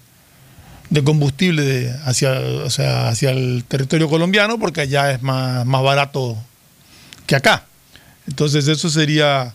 [1.03, 6.37] combustible hacia, hacia el territorio colombiano porque allá es más, más barato
[7.27, 7.65] que acá.
[8.27, 9.53] Entonces eso sería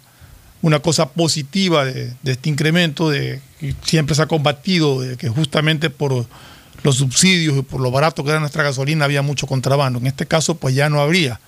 [0.61, 5.91] una cosa positiva de, este incremento, de que siempre se ha combatido, de que justamente
[5.91, 6.27] por
[6.83, 9.99] los subsidios y por lo barato que era nuestra gasolina había mucho contrabando.
[9.99, 11.41] En este caso pues ya no habría.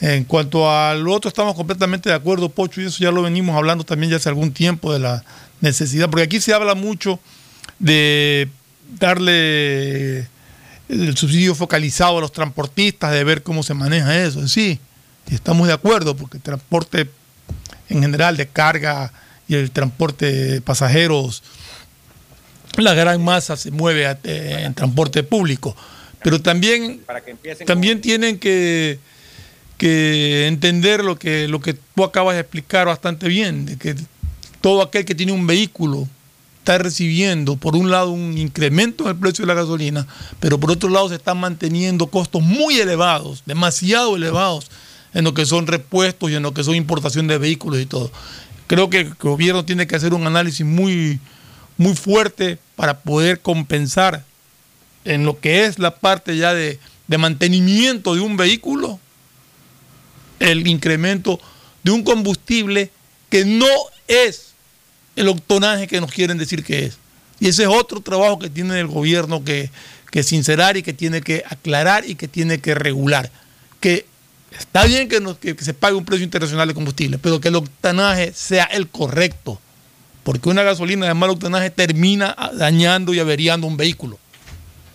[0.00, 3.82] En cuanto al otro, estamos completamente de acuerdo, Pocho, y eso ya lo venimos hablando
[3.82, 5.24] también ya hace algún tiempo de la
[5.62, 7.18] necesidad, porque aquí se habla mucho
[7.78, 8.48] de
[8.98, 10.28] darle
[10.88, 14.46] el subsidio focalizado a los transportistas, de ver cómo se maneja eso.
[14.48, 14.78] Sí,
[15.30, 17.10] estamos de acuerdo, porque el transporte
[17.88, 19.12] en general de carga
[19.48, 21.42] y el transporte de pasajeros,
[22.84, 25.76] la gran masa se mueve en transporte público.
[26.22, 27.02] Pero también,
[27.66, 28.98] también tienen que
[29.76, 33.94] que entender lo que, lo que tú acabas de explicar bastante bien, de que
[34.60, 36.08] todo aquel que tiene un vehículo
[36.58, 40.06] está recibiendo, por un lado, un incremento en el precio de la gasolina,
[40.40, 44.70] pero por otro lado se están manteniendo costos muy elevados, demasiado elevados,
[45.14, 48.10] en lo que son repuestos y en lo que son importación de vehículos y todo.
[48.66, 51.20] Creo que el gobierno tiene que hacer un análisis muy,
[51.78, 54.24] muy fuerte para poder compensar
[55.04, 59.00] en lo que es la parte ya de, de mantenimiento de un vehículo
[60.38, 61.40] el incremento
[61.82, 62.90] de un combustible
[63.28, 63.66] que no
[64.08, 64.52] es
[65.14, 66.98] el octonaje que nos quieren decir que es.
[67.40, 69.70] Y ese es otro trabajo que tiene el gobierno que,
[70.10, 73.30] que sincerar y que tiene que aclarar y que tiene que regular.
[73.80, 74.06] Que
[74.58, 78.32] está bien que, que, se pague un precio internacional de combustible, pero que el octanaje
[78.34, 79.60] sea el correcto.
[80.26, 84.18] Porque una gasolina de mal octanaje termina dañando y averiando un vehículo.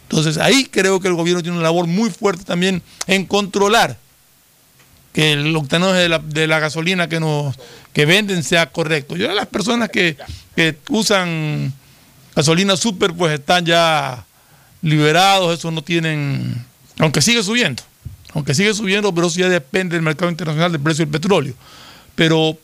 [0.03, 3.97] Entonces ahí creo que el gobierno tiene una labor muy fuerte también en controlar
[5.13, 7.55] que el octanaje de la, de la gasolina que nos
[7.93, 9.15] que venden sea correcto.
[9.15, 10.17] Yo las personas que,
[10.89, 11.71] usan
[12.35, 14.25] gasolina super pues están ya
[14.81, 16.61] liberados, eso no tienen,
[16.99, 17.83] aunque sigue subiendo,
[18.33, 21.53] aunque sigue subiendo, pero eso ya depende del mercado internacional del precio del petróleo.
[22.15, 22.57] Pero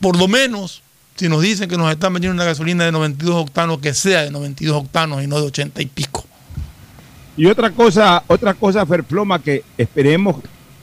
[0.00, 0.82] por lo menos,
[1.20, 4.30] si nos dicen que nos están vendiendo una gasolina de 92 octanos, que sea de
[4.30, 6.24] 92 octanos y no de 80 y pico.
[7.36, 10.36] Y otra cosa, otra cosa, Ferploma, que esperemos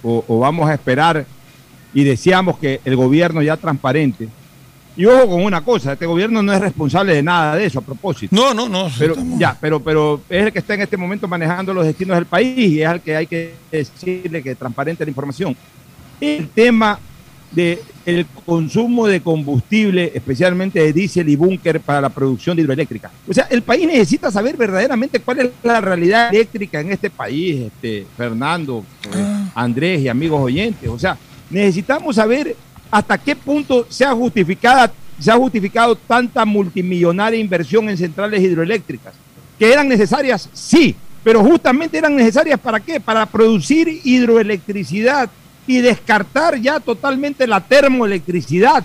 [0.03, 1.25] o, o vamos a esperar
[1.91, 4.29] y deseamos que el gobierno ya transparente
[4.95, 7.81] y ojo con una cosa, este gobierno no es responsable de nada de eso a
[7.83, 8.35] propósito.
[8.35, 8.91] No, no, no.
[8.97, 12.25] Pero ya, pero, pero es el que está en este momento manejando los destinos del
[12.25, 15.57] país y es al que hay que decirle que transparente la información.
[16.21, 16.99] El tema
[17.51, 23.11] del el consumo de combustible, especialmente de diésel y búnker para la producción de hidroeléctrica.
[23.27, 27.65] O sea, el país necesita saber verdaderamente cuál es la realidad eléctrica en este país,
[27.65, 30.89] este, Fernando, eh, Andrés y amigos oyentes.
[30.89, 31.17] O sea,
[31.49, 32.55] necesitamos saber
[32.89, 34.89] hasta qué punto se ha, justificado,
[35.19, 39.15] se ha justificado tanta multimillonaria inversión en centrales hidroeléctricas.
[39.59, 40.49] ¿Que eran necesarias?
[40.53, 40.95] Sí,
[41.25, 43.01] pero justamente eran necesarias para qué?
[43.01, 45.29] Para producir hidroelectricidad
[45.67, 48.83] y descartar ya totalmente la termoelectricidad,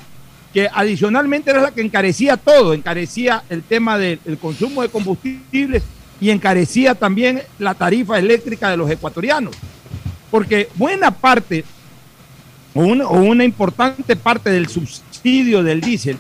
[0.53, 5.85] que adicionalmente era la que encarecía todo, encarecía el tema del consumo de combustibles
[6.20, 9.55] y encarecía también la tarifa eléctrica de los ecuatorianos.
[10.30, 11.64] Porque buena parte
[12.74, 16.16] o una, importante parte del subsidio del diésel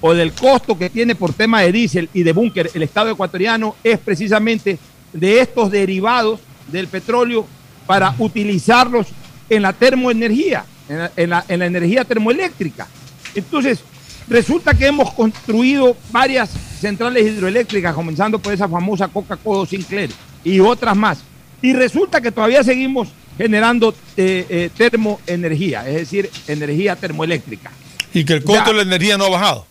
[0.00, 3.76] o del costo que tiene por tema de diésel y de búnker el Estado ecuatoriano
[3.84, 4.78] es precisamente
[5.12, 6.40] de estos derivados
[6.70, 7.46] del petróleo
[7.86, 9.08] para utilizarlos
[9.56, 12.88] en la termoenergía, en la, en la energía termoeléctrica.
[13.34, 13.80] Entonces,
[14.28, 16.50] resulta que hemos construido varias
[16.80, 20.10] centrales hidroeléctricas, comenzando por esa famosa Coca-Cola Sinclair
[20.42, 21.22] y otras más.
[21.60, 27.70] Y resulta que todavía seguimos generando eh, eh, termoenergía, es decir, energía termoeléctrica.
[28.14, 29.66] Y que el costo de la energía no ha bajado.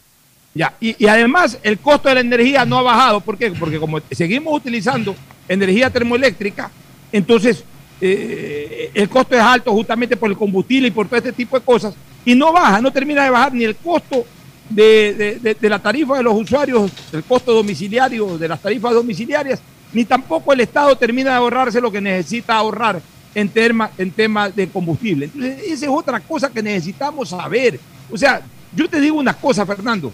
[0.53, 3.21] Ya, y, además el costo de la energía no ha bajado.
[3.21, 3.51] ¿Por qué?
[3.51, 5.15] Porque como seguimos utilizando
[5.47, 6.69] energía termoeléctrica,
[7.11, 7.63] entonces
[8.01, 11.63] eh, el costo es alto justamente por el combustible y por todo este tipo de
[11.63, 11.93] cosas.
[12.25, 14.25] Y no baja, no termina de bajar ni el costo
[14.69, 19.61] de, de la tarifa de los usuarios, el costo domiciliario de las tarifas domiciliarias,
[19.93, 23.01] ni tampoco el Estado termina de ahorrarse lo que necesita ahorrar
[23.33, 25.25] en temas en tema de combustible.
[25.25, 27.79] Entonces, esa es otra cosa que necesitamos saber.
[28.11, 28.41] O sea,
[28.75, 30.11] yo te digo una cosa, Fernando.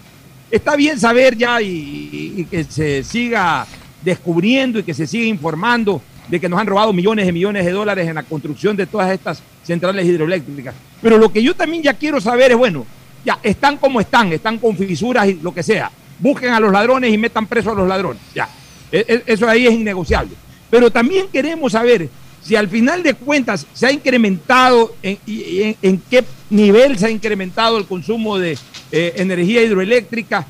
[0.50, 3.66] Está bien saber ya y, que se siga
[4.02, 7.72] descubriendo y que se siga informando de que nos han robado millones y millones de
[7.72, 10.74] dólares en la construcción de todas estas centrales hidroeléctricas.
[11.00, 12.86] Pero lo que yo también ya quiero saber es, bueno,
[13.24, 15.90] ya están como están, están con fisuras y lo que sea.
[16.18, 18.22] Busquen a los ladrones y metan presos a los ladrones.
[18.34, 18.48] Ya,
[18.90, 20.34] e, e, eso ahí es innegociable.
[20.70, 22.08] Pero también queremos saber
[22.42, 27.78] si al final de cuentas se ha incrementado, en, en, qué nivel se ha incrementado
[27.78, 28.58] el consumo de
[28.92, 30.46] eh, energía hidroeléctrica,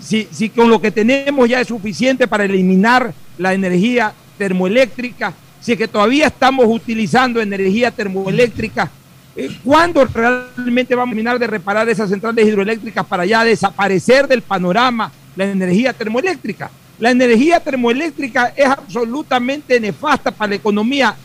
[0.00, 5.72] si, si, con lo que tenemos ya es suficiente para eliminar la energía termoeléctrica, si
[5.72, 8.90] es que todavía estamos utilizando energía termoeléctrica,
[9.36, 14.42] eh, ¿cuándo realmente vamos a terminar de reparar esas centrales hidroeléctricas para ya desaparecer del
[14.42, 16.70] panorama la energía termoeléctrica?
[16.98, 21.16] La energía termoeléctrica es absolutamente nefasta para la economía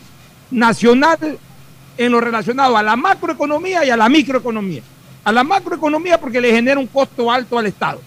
[0.50, 1.38] nacional
[1.98, 4.82] en lo relacionado a la macroeconomía y a la microeconomía.
[5.24, 8.02] A la macroeconomía porque le genera un costo alto al Estado.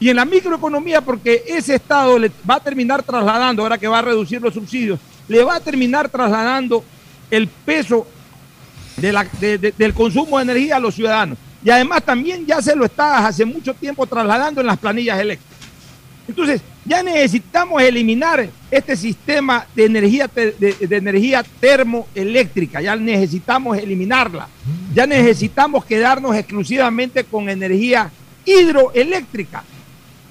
[0.00, 4.00] Y en la microeconomía porque ese Estado le va a terminar trasladando, ahora que va
[4.00, 6.84] a reducir los subsidios, le va a terminar trasladando
[7.30, 8.06] el peso
[8.96, 11.38] del consumo de energía a los ciudadanos.
[11.64, 15.54] Y además también ya se lo está hace mucho tiempo trasladando en las planillas eléctricas.
[16.28, 24.48] Entonces, ya necesitamos eliminar este sistema de energía, de, energía termoeléctrica, ya necesitamos eliminarla,
[24.94, 28.10] ya necesitamos quedarnos exclusivamente con energía
[28.44, 29.64] hidroeléctrica.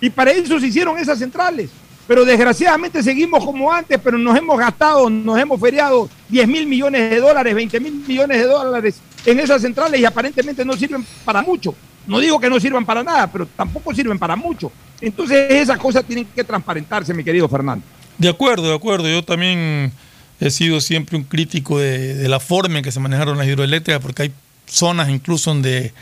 [0.03, 1.69] Y para eso se hicieron esas centrales.
[2.05, 7.09] Pero desgraciadamente seguimos como antes, pero nos hemos gastado, nos hemos feriado 10 mil millones
[7.09, 11.41] de dólares, 20 mil millones de dólares en esas centrales y aparentemente no sirven para
[11.41, 11.73] mucho.
[12.05, 14.73] No digo que no sirvan para nada, pero tampoco sirven para mucho.
[14.99, 17.85] Entonces esas cosas tienen que transparentarse, mi querido Fernando.
[18.17, 19.07] De acuerdo, de acuerdo.
[19.07, 19.93] Yo también
[20.41, 24.23] he sido siempre un crítico de, la forma en que se manejaron las hidroeléctricas, porque
[24.23, 24.33] hay
[24.67, 25.93] zonas incluso donde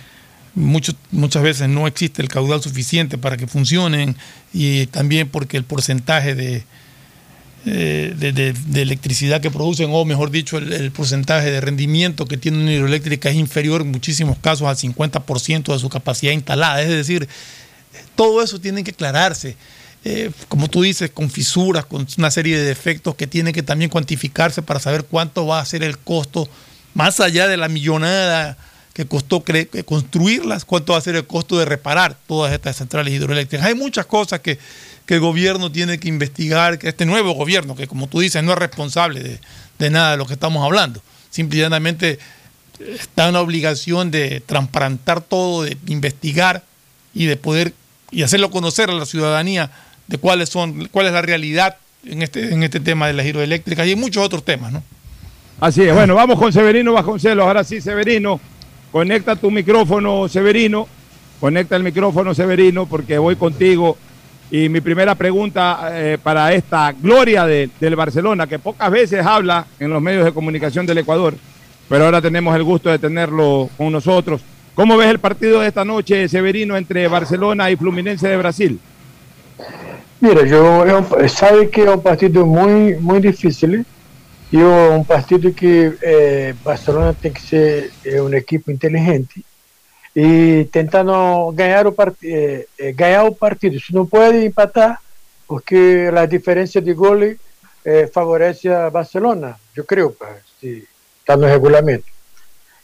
[0.54, 4.16] muchas veces no existe el caudal suficiente para que funcionen
[4.54, 6.64] y también porque el porcentaje de,
[7.66, 12.74] eh, de, electricidad que producen, o mejor dicho, el, porcentaje de rendimiento que tiene una
[12.74, 16.82] hidroeléctrica es inferior en muchísimos casos al 50% de su capacidad instalada.
[16.82, 17.30] Es decir,
[18.16, 19.56] todo eso tiene que aclararse.
[20.04, 23.92] Eh, como tú dices, con fisuras, con una serie de defectos que tienen que también
[23.92, 26.50] cuantificarse para saber cuánto va a ser el costo,
[26.96, 28.58] más allá de la millonada
[29.02, 29.44] que costó
[29.86, 33.66] construirlas, cuánto va a ser el costo de reparar todas estas centrales hidroeléctricas.
[33.66, 34.60] Hay muchas cosas que,
[35.08, 38.52] que el gobierno tiene que investigar, que este nuevo gobierno, que como tú dices, no
[38.52, 39.40] es responsable
[39.80, 42.20] de, nada de lo que estamos hablando, simplemente
[42.80, 46.64] está en la obligación de transparentar todo, de investigar
[47.16, 47.74] y de poder
[48.12, 49.72] y hacerlo conocer a la ciudadanía
[50.06, 53.88] de cuáles son, cuál es la realidad en este, en este tema de las hidroeléctricas
[53.88, 54.84] y en muchos otros temas, ¿no?
[55.60, 57.46] Así es, bueno, vamos con Severino Vasconcelos.
[57.46, 58.42] Ahora sí, Severino,
[58.92, 60.88] conecta tu micrófono, Severino.
[61.40, 63.98] Conecta el micrófono, Severino, porque voy contigo.
[64.52, 69.66] Y mi primera pregunta eh, para esta gloria de- del Barcelona, que pocas veces habla
[69.80, 71.36] en los medios de comunicación del Ecuador,
[71.90, 74.42] pero ahora tenemos el gusto de tenerlo con nosotros.
[74.76, 78.80] ¿Cómo ves el partido de esta noche, Severino, entre Barcelona y Fluminense de Brasil?
[80.20, 83.84] Mira, yo, um- sabe que é um partido muito, muito difícil
[84.52, 89.46] e é um partido que eh, Barcelona tem que ser eh, uma equipe inteligente
[90.14, 93.80] e tentando ganhar o, part, eh, ganhar o partido.
[93.80, 95.00] Se não pode empatar,
[95.48, 100.16] porque a diferença de gol eh, favorece a Barcelona, eu creio,
[100.60, 100.88] se
[101.20, 102.06] está no regulamento.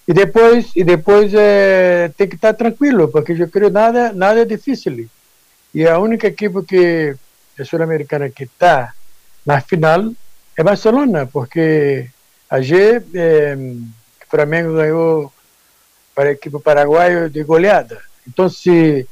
[0.08, 4.46] E depois, e depois eh, tem que estar tranquilo, porque eu creio nada, nada é
[4.46, 5.10] difícil.
[5.74, 7.14] E a única equipe que
[7.60, 8.94] é sul-americana que está
[9.46, 10.14] na final
[10.58, 12.10] é Barcelona, porque
[12.50, 13.58] a G, eh,
[14.28, 15.32] Flamengo ganhou
[16.16, 18.02] para a equipe paraguaia de goleada.
[18.28, 19.08] Então, se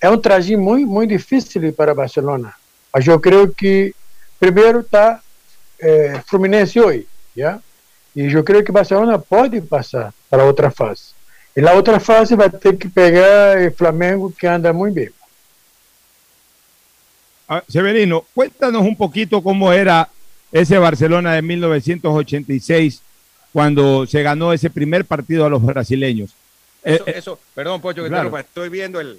[0.00, 2.54] é um traje muito, muito difícil para Barcelona.
[2.92, 3.94] Mas eu creio que
[4.38, 5.20] primeiro está
[5.80, 7.58] eh, Fluminense hoje, já?
[8.14, 11.14] E eu creio que Barcelona pode passar para outra fase.
[11.56, 15.10] E na outra fase vai ter que pegar o Flamengo, que anda muito bem.
[17.48, 20.08] Ah, Severino, cuéntanos un poquito cómo era
[20.52, 23.02] ese Barcelona de 1986
[23.52, 26.30] cuando se ganó ese primer partido a los brasileños.
[26.84, 28.36] Eh, Eso, eh, eso, perdón, Pocho, que claro.
[28.38, 29.18] estoy viendo el,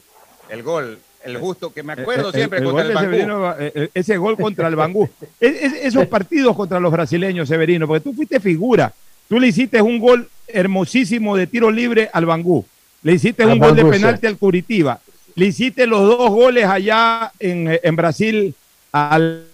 [0.50, 3.00] el gol, el justo que me acuerdo eh, siempre el contra.
[3.02, 5.10] Severino, eh, eh, ese gol contra el Bangú.
[5.40, 8.94] Es- es- esos partidos contra los brasileños, Severino, porque tú fuiste figura.
[9.28, 12.66] Tú le hiciste un gol hermosísimo de tiro libre al Bangú.
[13.04, 13.90] Le hiciste Al un gol de sí.
[13.90, 15.00] penalti al Curitiba.
[15.36, 18.54] Le hiciste los dos goles allá en, eh, en Brasil
[18.92, 19.46] al,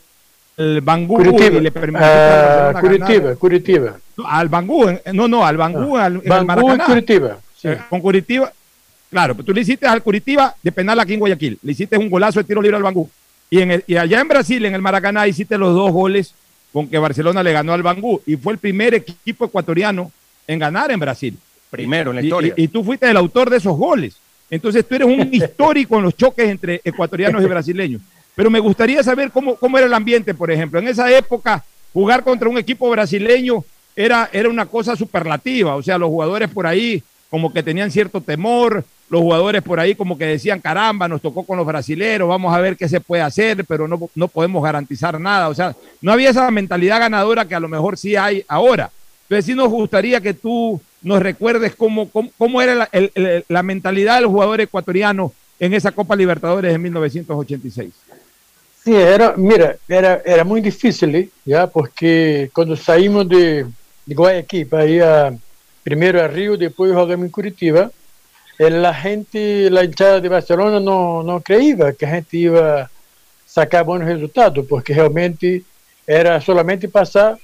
[0.58, 3.38] al Bangú Curitiba, y le al ah, Barcelona Curitiba, ganar.
[3.38, 3.98] Curitiba.
[4.26, 6.86] Al Bangú, en- no, no, al Bangú, al, en el Bangú y.
[6.86, 7.38] Curitiba.
[7.56, 7.68] sí.
[7.68, 8.52] Eh, con Curitiba,
[9.12, 12.10] claro, pero tú le hiciste al Curitiba de penal aquí en Guayaquil, le hiciste un
[12.10, 13.10] golazo de tiro libre al Bangú.
[13.50, 16.34] Y, en el- y allá en Brasil, en el Maracaná, hiciste los dos goles
[16.74, 18.20] con que Barcelona le ganó al Bangú.
[18.26, 20.12] Y fue el primer equipo ecuatoriano
[20.48, 21.38] en ganar en Brasil.
[21.70, 22.54] Primero en la Y- historia.
[22.58, 24.18] Y, y tú fuiste el autor de esos goles.
[24.50, 28.02] Entonces tú eres un histórico en los choques entre ecuatorianos y brasileños.
[28.38, 30.78] Pero me gustaría saber cómo, cómo era el ambiente, por ejemplo.
[30.78, 33.66] En esa época, jugar contra un equipo brasileño
[33.96, 35.76] era, era una cosa superlativa.
[35.76, 39.96] O sea, los jugadores por ahí como que tenían cierto temor, los jugadores por ahí
[39.96, 43.24] como que decían, caramba, nos tocó con los brasileros, vamos a ver qué se puede
[43.24, 45.50] hacer, pero no, no podemos garantizar nada.
[45.50, 48.92] O sea, no había esa mentalidad ganadora que a lo mejor sí hay ahora.
[49.24, 52.90] Entonces sí nos gustaría que tú nos recuerdes cómo, cómo, cómo era la,
[53.48, 57.94] la mentalidad del jugador ecuatoriano en esa Copa Libertadores de 1986.
[58.88, 63.66] Sim, era, mira, era, era muito difícil, hein, já, porque quando saímos de,
[64.08, 65.34] de Guayaquil para ir a,
[65.84, 67.92] primeiro a Rio, depois jogamos em Curitiba,
[68.58, 69.38] eh, a gente,
[69.78, 72.90] a hinchada de Barcelona não, não creía que a gente ia
[73.46, 75.66] sacar bons resultados, porque realmente
[76.08, 77.38] era solamente passar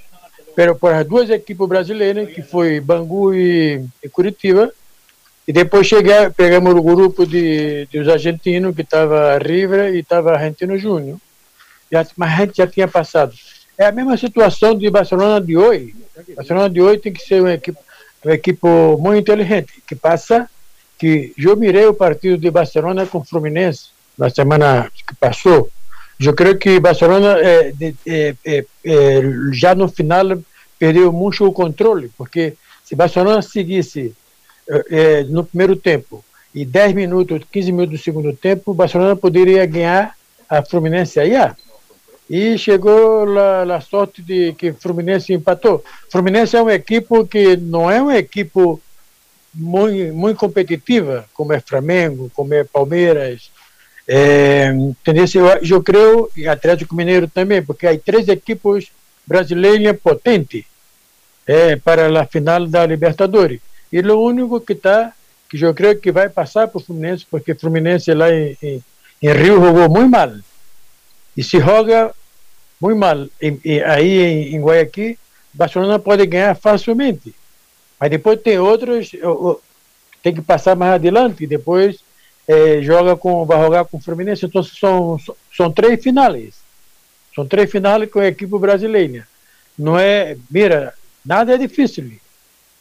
[0.55, 4.71] pero por as duas equipes brasileiras, que foi Bangu e, e Curitiba,
[5.45, 10.77] e depois chegar, pegamos o grupo de, dos argentinos, que estava River e estava Argentino
[10.77, 11.17] Júnior,
[11.93, 13.33] já, mas a gente já tinha passado.
[13.77, 15.95] É a mesma situação de Barcelona de hoje.
[16.35, 17.77] Barcelona de hoje tem que ser uma equipe,
[18.23, 18.67] uma equipe
[18.99, 20.49] muito inteligente, que passa,
[20.97, 25.69] que eu mirei o partido de Barcelona com Fluminense na semana que passou.
[26.19, 27.73] Eu creio que Barcelona eh,
[28.05, 29.21] eh, eh,
[29.51, 30.39] já no final
[30.79, 34.13] perdeu muito o controle, porque se Barcelona seguisse
[35.29, 36.23] no primeiro tempo
[36.55, 40.15] e 10 minutos, 15 minutos do segundo tempo, Barcelona poderia ganhar
[40.47, 41.55] a Fluminense allá.
[42.29, 45.83] E chegou a, sorte de que Fluminense empatou.
[46.09, 48.59] Fluminense é uma equipe que não é uma equipe
[49.53, 53.51] muito, muito competitiva, como é Flamengo, como é Palmeiras.
[54.07, 55.25] É, entendeu?
[55.35, 58.91] Eu, eu creio, e Atlético Mineiro também, porque há três equipes
[59.25, 60.65] brasileiras potentes
[61.45, 63.61] é, para a final da Libertadores.
[63.91, 65.13] E o único que está,
[65.49, 68.83] que eu creio que vai passar para o Fluminense, porque Fluminense lá em, em,
[69.21, 70.31] em Rio jogou muito mal.
[71.35, 72.13] E se joga
[72.79, 75.17] muito mal e, e aí em, em Guayaquil,
[75.53, 77.33] Barcelona pode ganhar facilmente.
[77.99, 79.11] Mas depois tem outros,
[80.21, 81.99] tem que passar mais adiante, depois
[82.47, 84.45] eh, joga com, vai jogar com o Fluminense.
[84.45, 85.17] Então são,
[85.55, 86.55] são três finais.
[87.33, 89.27] São três finais com a equipe brasileira.
[89.77, 90.93] Não é, mira,
[91.25, 92.11] nada é difícil.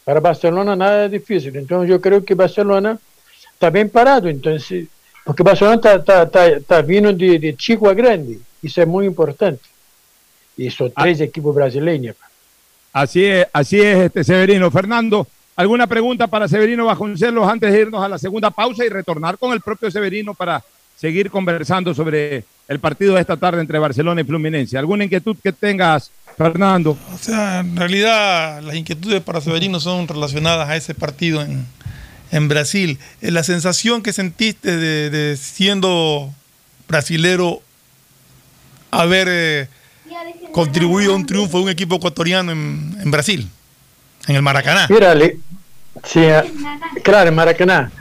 [0.05, 1.55] Para Barcelona nada é difícil.
[1.55, 2.99] Então eu creio que Barcelona
[3.53, 4.29] está bem parado.
[4.29, 4.89] Então, se,
[5.25, 8.39] porque Barcelona está tá, tá, tá vindo de, de chico a grande.
[8.61, 9.61] Isso é muito importante.
[10.57, 12.15] E são três equipes brasileiras.
[12.91, 14.69] Así es, así es, este Severino.
[14.69, 19.37] Fernando, ¿alguna pregunta para Severino Vasconcelos antes de irnos a la segunda pausa y retornar
[19.39, 20.63] con el propio Severino para
[20.95, 24.77] seguir conversando sobre el partido de esta tarde entre Barcelona y Fluminense?
[24.77, 26.95] ¿Alguna inquietud que tengas, Fernando?
[27.13, 31.65] O sea, en realidad las inquietudes para Severino son relacionadas a ese partido en,
[32.33, 32.97] en Brasil.
[33.21, 36.33] Eh, la sensación que sentiste de, de siendo
[36.87, 37.61] brasilero
[38.91, 39.67] haber eh,
[40.51, 43.49] contribuido a un triunfo de un equipo ecuatoriano en, en Brasil,
[44.27, 44.87] en el Maracaná.
[46.03, 46.43] Sí, eh,
[47.03, 47.91] claro, en Maracaná.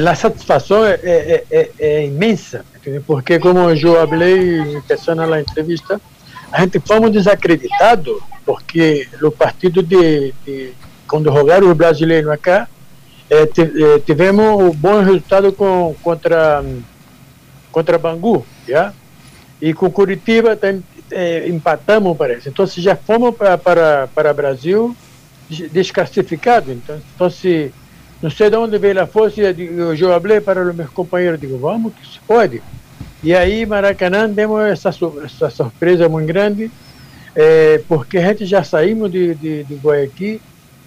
[0.00, 2.10] La satisfação é, é-
[3.06, 5.98] porque como eu falei pensando na entrevista,
[6.52, 10.74] a gente fomos desacreditado porque no partido de, de
[11.08, 12.68] quando jogaram brasileiros acá,
[13.46, 16.62] ti- eh, tivemos um bom resultado com, contra
[17.70, 18.94] contra Bangu, já?
[19.60, 22.48] E com Curitiba tam- eh, empatamos, parece.
[22.48, 24.96] Então, se já fomos para para para Brasil
[25.48, 26.72] des- desclassificado.
[26.72, 27.74] Então, então se
[28.22, 31.58] não sei de onde veio a força, eu, eu falei para os meus companheiros, digo,
[31.58, 32.62] vamos que se pode.
[33.22, 34.90] E aí, Maracanã, demos essa,
[35.24, 36.70] essa surpresa muito grande,
[37.36, 40.40] eh, porque a gente já saímos de, de, de Guayaquil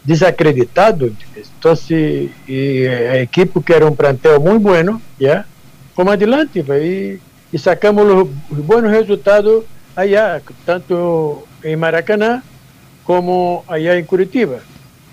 [0.08, 1.08] desacreditado.
[1.08, 1.44] entendeu?
[1.60, 5.44] Então, se, e a equipe que era um plantel muito bueno, já,
[5.94, 7.20] fomos adelante vai, e,
[7.52, 9.64] e sacamos os, os bons resultados
[9.96, 12.42] allá, tanto em Maracanã
[13.04, 14.62] como allá em Curitiba.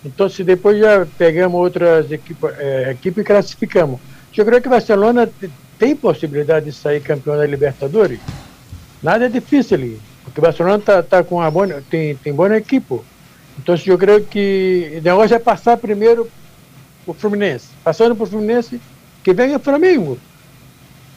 [0.04, 3.98] Então, se depois já pegamos outras equipes, eh, equipes e classificamos.
[4.36, 8.20] Eu creio que Barcelona te- tem possibilidade de sair campeão da Libertadores.
[9.02, 13.00] Nada é difícil ali, porque Barcelona tá, tá com uma boa, tem, tem boa equipe.
[13.58, 16.28] Então, eu creio que o negócio é passar primeiro
[17.06, 17.68] o Fluminense.
[17.82, 18.80] Passando por Fluminense,
[19.22, 20.18] que venha Flamengo.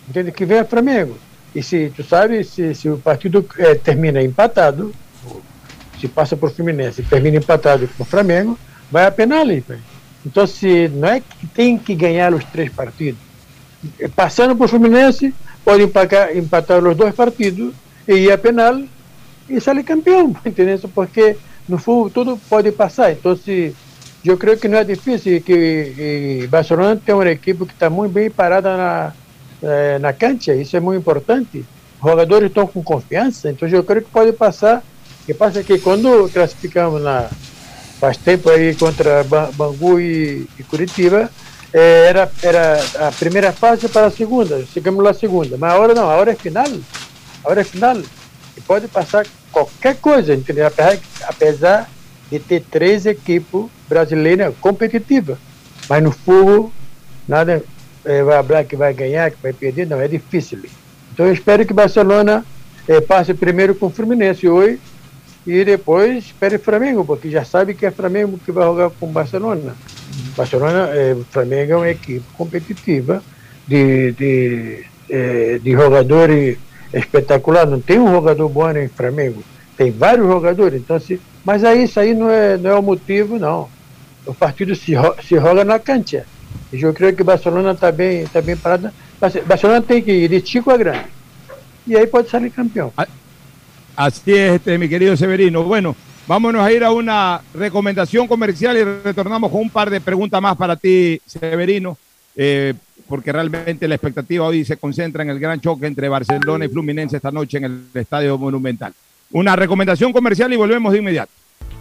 [0.07, 0.31] Entende?
[0.31, 1.17] Que venha Flamengo.
[1.55, 4.93] E se, tu sabe, se, se o partido eh, termina empatado,
[5.99, 8.57] se passa por Fluminense e termina empatado com o Flamengo,
[8.91, 9.45] vai a penal.
[9.45, 9.81] velho.
[10.25, 13.19] Então, se não é que tem que ganhar os três partidos.
[14.15, 15.33] Passando por Fluminense,
[15.63, 17.73] pode empatar, empatar os dois partidos
[18.07, 18.81] e ir a penal
[19.49, 20.79] e sair campeão, entendeu?
[20.93, 21.37] Porque
[21.67, 23.11] no fundo tudo pode passar.
[23.11, 23.37] Então,
[24.25, 28.11] eu creio que não é difícil que e Barcelona tem uma equipe que está muito
[28.11, 29.13] bem parada na,
[29.63, 31.65] eh, na cancha, isso é muito importante.
[32.01, 34.83] Os jogadores estão com confiança, então eu creio que pode passar.
[35.25, 37.29] Que passa é que quando classificamos na,
[37.99, 41.29] faz tempo aí contra Ba- Bangu e, e Curitiba,
[41.73, 45.93] eh, era, era a primeira fase para a segunda, chegamos lá segunda, mas a hora
[45.93, 46.67] não, a hora é final,
[47.43, 47.97] a hora é final,
[48.55, 49.25] e pode passar
[49.65, 50.67] qualquer coisa, entendeu?
[51.27, 51.89] Apesar,
[52.29, 55.37] de ter três equipes brasileiras competitivas,
[55.89, 56.71] mas no fogo,
[57.27, 57.63] nada
[58.05, 60.59] eh, vai falar que vai ganhar, que vai perder, não, é difícil.
[61.13, 62.45] Então eu espero que Barcelona
[62.87, 64.79] eh, passe primeiro com o Fluminense hoje,
[65.45, 69.11] e depois espere Flamengo, porque já sabe que é Flamengo que vai jogar com o
[69.11, 69.75] Barcelona.
[70.35, 73.23] Barcelona, eh, Flamengo é uma equipe competitiva
[73.65, 76.57] de, de, eh, de jogadores
[76.93, 77.65] espetacular.
[77.67, 79.43] Não tem um jogador bom em Flamengo,
[79.77, 80.81] tem vários jogadores.
[80.81, 83.69] Então, se, mas aí isso aí não é, não é o motivo, não.
[84.25, 84.93] O partido se,
[85.27, 86.25] se rola na cancha.
[86.71, 88.89] E eu creio que Barcelona está bem, tá bem parado.
[89.19, 91.05] Barce- Barcelona tem que ir de chico a grande.
[91.87, 92.91] E aí pode sair campeão.
[93.95, 95.63] Así es, este, mi querido Severino.
[95.63, 95.95] Bueno,
[96.27, 100.55] vámonos a ir a una recomendación comercial y retornamos con un par de preguntas más
[100.57, 101.97] para ti, Severino,
[102.37, 102.73] eh,
[103.07, 107.17] porque realmente la expectativa hoy se concentra en el gran choque entre Barcelona y Fluminense
[107.17, 108.93] esta noche en el Estadio Monumental.
[109.31, 111.31] Una recomendación comercial y volvemos de inmediato.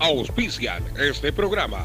[0.01, 1.85] Auspician este programa.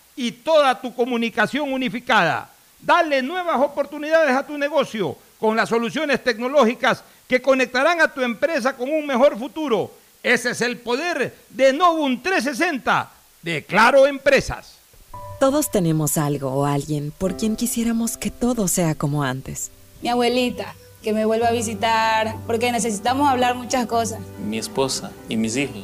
[0.15, 2.49] y toda tu comunicación unificada.
[2.79, 8.75] Dale nuevas oportunidades a tu negocio con las soluciones tecnológicas que conectarán a tu empresa
[8.75, 9.91] con un mejor futuro.
[10.23, 13.09] Ese es el poder de Novum 360
[13.41, 14.77] de Claro Empresas.
[15.39, 19.71] Todos tenemos algo o alguien por quien quisiéramos que todo sea como antes.
[20.03, 24.19] Mi abuelita, que me vuelva a visitar, porque necesitamos hablar muchas cosas.
[24.47, 25.83] Mi esposa y mis hijos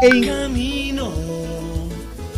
[0.00, 1.10] En Camino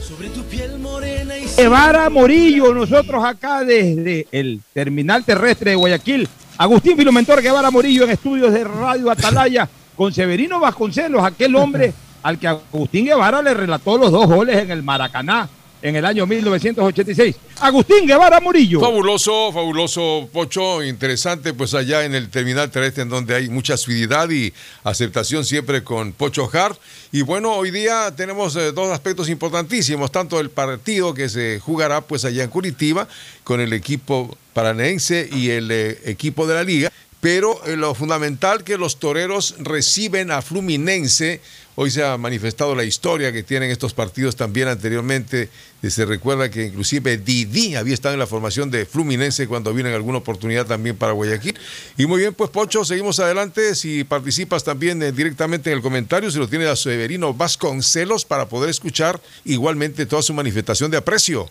[0.01, 6.29] sobre tu piel morena y Guevara Morillo, nosotros acá desde el terminal terrestre de Guayaquil.
[6.59, 11.93] Agustín Filomentor Guevara Morillo en estudios de Radio Atalaya con Severino Vasconcelos, aquel hombre
[12.23, 15.49] al que Agustín Guevara le relató los dos goles en el Maracaná
[15.87, 17.37] en el año 1986.
[17.61, 18.80] Agustín Guevara Murillo.
[18.80, 24.28] Fabuloso, fabuloso, Pocho, interesante, pues allá en el terminal terrestre en donde hay mucha suididad
[24.30, 26.76] y aceptación siempre con Pocho Hart.
[27.12, 32.01] Y bueno, hoy día tenemos eh, dos aspectos importantísimos, tanto el partido que se jugará
[32.01, 33.07] pues allá en Curitiba
[33.45, 36.91] con el equipo paranense y el eh, equipo de la liga.
[37.20, 41.41] Pero eh, lo fundamental que los toreros reciben a Fluminense
[41.79, 45.51] Hoy se ha manifestado la historia que tienen estos partidos también anteriormente.
[45.83, 49.95] Se recuerda que inclusive Didi había estado en la formación de Fluminense cuando vino en
[49.95, 51.55] alguna oportunidad también para Guayaquil.
[51.99, 53.74] Y muy bien, pues Pocho, seguimos adelante.
[53.74, 58.49] Si participas también eh, directamente en el comentario, se lo tiene a Severino Vasconcelos para
[58.49, 61.51] poder escuchar igualmente toda su manifestación de aprecio.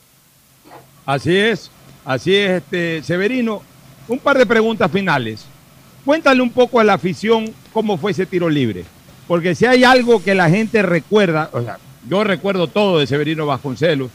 [1.06, 1.70] Así es,
[2.04, 3.62] así es, este, Severino.
[4.08, 5.42] Un par de preguntas finales.
[6.04, 8.86] Cuéntale un poco a la afición cómo fue ese tiro libre.
[9.28, 13.46] Porque si hay algo que la gente recuerda, o sea, yo recuerdo todo de Severino
[13.46, 14.12] Vasconcelos.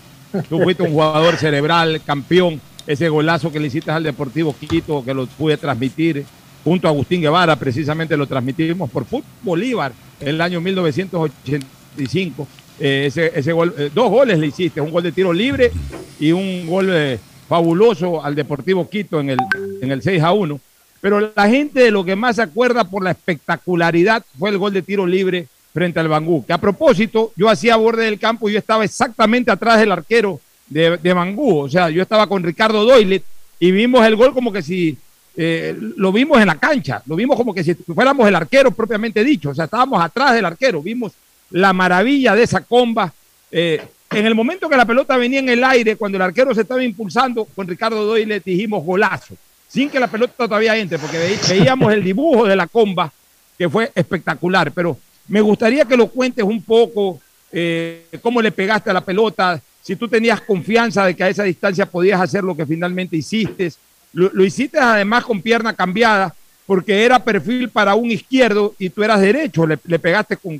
[0.49, 2.61] Tú fuiste un jugador cerebral, campeón.
[2.87, 6.25] Ese golazo que le hiciste al Deportivo Quito, que lo pude transmitir
[6.65, 12.47] junto a Agustín Guevara, precisamente lo transmitimos por Fútbol Bolívar en el año 1985.
[12.79, 15.71] Eh, ese, ese gol, eh, dos goles le hiciste, un gol de tiro libre
[16.19, 19.39] y un gol eh, fabuloso al Deportivo Quito en el,
[19.83, 20.61] en el 6 a 1.
[21.01, 24.73] Pero la gente de lo que más se acuerda por la espectacularidad fue el gol
[24.73, 26.45] de tiro libre frente al Bangú.
[26.45, 30.41] Que a propósito, yo hacía borde del campo y yo estaba exactamente atrás del arquero
[30.69, 31.61] de, de Bangú.
[31.61, 33.23] O sea, yo estaba con Ricardo Doyle
[33.59, 34.97] y vimos el gol como que si
[35.37, 39.25] eh, lo vimos en la cancha, lo vimos como que si fuéramos el arquero propiamente
[39.25, 39.51] dicho.
[39.51, 41.13] O sea, estábamos atrás del arquero, vimos
[41.51, 43.13] la maravilla de esa comba.
[43.51, 46.63] Eh, en el momento que la pelota venía en el aire, cuando el arquero se
[46.63, 49.37] estaba impulsando, con Ricardo Doyle dijimos golazo
[49.71, 53.13] sin que la pelota todavía entre, porque veíamos el dibujo de la comba,
[53.57, 54.73] que fue espectacular.
[54.73, 54.99] Pero
[55.29, 57.21] me gustaría que lo cuentes un poco,
[57.53, 61.45] eh, cómo le pegaste a la pelota, si tú tenías confianza de que a esa
[61.45, 63.73] distancia podías hacer lo que finalmente hiciste.
[64.13, 66.35] Lo, hiciste además con pierna cambiada,
[66.67, 70.59] porque era perfil para un izquierdo y tú eras derecho, le, pegaste con,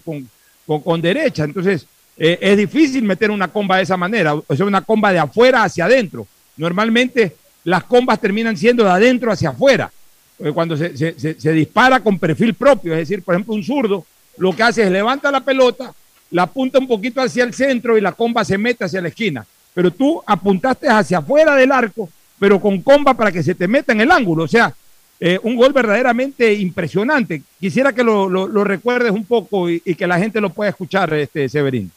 [0.65, 1.45] con, derecha.
[1.45, 1.85] Entonces,
[2.17, 5.65] eh, es difícil meter una comba de esa manera, o sea, una comba de afuera
[5.65, 6.29] hacia adentro.
[6.57, 7.35] Normalmente
[7.65, 9.91] las combas terminan siendo de adentro hacia afuera.
[10.55, 14.07] Cuando se, se, se, dispara con perfil propio, es decir, por ejemplo, un zurdo
[14.39, 15.93] lo que hace es levanta la pelota,
[16.31, 19.45] la apunta un poquito hacia el centro y la comba se mete hacia la esquina.
[19.75, 22.09] Pero tú apuntaste hacia afuera del arco,
[22.39, 24.45] pero con comba para que se te meta en el ángulo.
[24.45, 24.73] O sea,
[25.21, 27.43] eh, un gol verdaderamente impresionante.
[27.61, 31.13] Quisiera que lo, lo, recuerdes un poco y, y, que la gente lo pueda escuchar,
[31.13, 31.91] este Severín.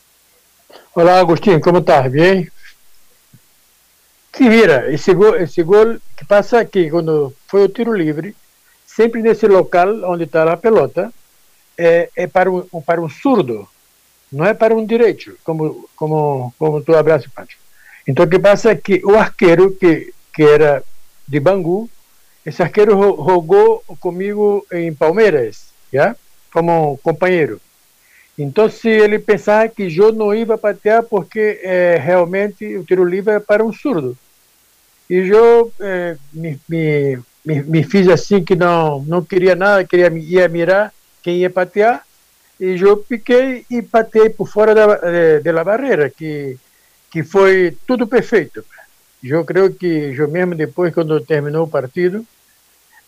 [0.94, 2.11] Hola Agustín, ¿cómo estás?
[2.11, 2.52] ¿Bien?
[4.35, 8.35] Sí, mira, esse gol, esse gol que passa que quando foi o tiro livre,
[8.85, 11.14] sempre nesse local onde está a pelota,
[11.77, 13.68] é, é para, um, para um surdo,
[14.31, 17.57] não é para um direito, como, como, como tu abraço, Pancho.
[18.07, 20.84] Então, o que passa é que o arqueiro, que, que era
[21.27, 21.89] de Bangu,
[22.45, 26.15] esse arqueiro jogou comigo em Palmeiras, já?
[26.51, 27.60] como companheiro.
[28.38, 33.34] Então, se ele pensava que eu não ia patear porque é, realmente o tiro livre
[33.34, 34.18] é para um surdo.
[35.10, 40.11] E eu é, me, me, me, me, fiz assim que não, não queria nada, queria
[40.18, 40.91] ia mirar
[41.22, 42.03] quem ia patear.
[42.60, 44.95] E eu piquei e patei por fora da,
[45.39, 46.57] de, da barreira, que,
[47.11, 48.65] que foi tudo perfeito.
[49.23, 52.26] Eu creio que eu mesmo depois, quando terminou o partido,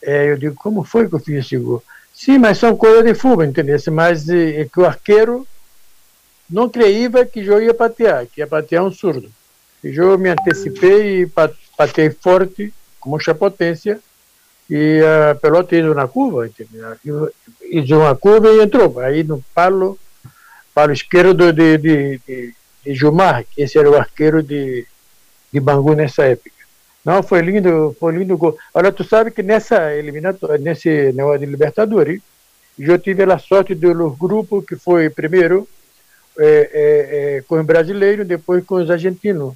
[0.02, 1.84] é, eu digo, como foi que eu fiz esse gol?
[2.16, 3.78] Sim, mas são coisas de futebol, entendeu?
[3.92, 5.46] Mas é, que o arqueiro
[6.50, 9.30] não creia que eu ia patear, que ia patear um surdo.
[9.84, 11.32] E eu me antecipei e
[11.78, 14.00] patei forte, com muita potência,
[14.70, 17.32] e a pelota indo na curva, entendeu?
[17.62, 19.00] Hizo uma curva e entrou.
[19.00, 20.00] Aí no palo,
[20.74, 24.88] palo esquerdo de, de, de, de Gilmar, que esse era o arqueiro de,
[25.52, 26.55] de Bangu nessa época.
[27.06, 28.58] Não, foi lindo, foi lindo gol.
[28.74, 32.20] Olha, tu sabe que nessa eliminatória, nesse negócio de Libertadores,
[32.80, 35.68] eu tive a sorte do grupo que foi primeiro
[36.38, 39.54] é, é, é, com os brasileiros, depois com os argentinos.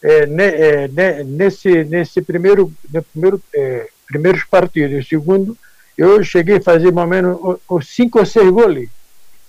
[0.00, 2.72] É, ne, é, ne, nesse nesse primeiro,
[3.12, 5.56] primeiro é, primeiros partidos, segundo,
[5.96, 8.88] eu cheguei a fazer mais ou menos os cinco ou seis gols.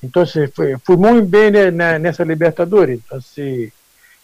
[0.01, 2.99] Então, foi, fui muito bem né, nessa Libertadores.
[3.05, 3.71] Então, se,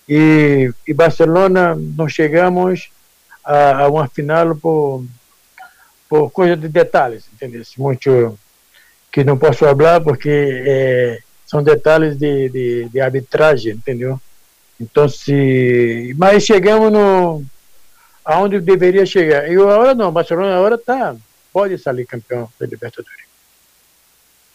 [0.07, 2.89] e, e Barcelona, nós chegamos
[3.49, 5.03] a, a uma final por,
[6.07, 7.63] por coisa de detalhes, entendeu?
[7.77, 8.37] Muito
[9.11, 14.21] que não posso falar porque é, são detalhes de, de, de, arbitragem, entendeu?
[14.79, 17.43] Então, se, mas chegamos no
[18.23, 19.49] aonde deveria chegar.
[19.49, 21.15] E agora não, Barcelona agora está
[21.51, 23.28] pode salir campeón de Libertadores.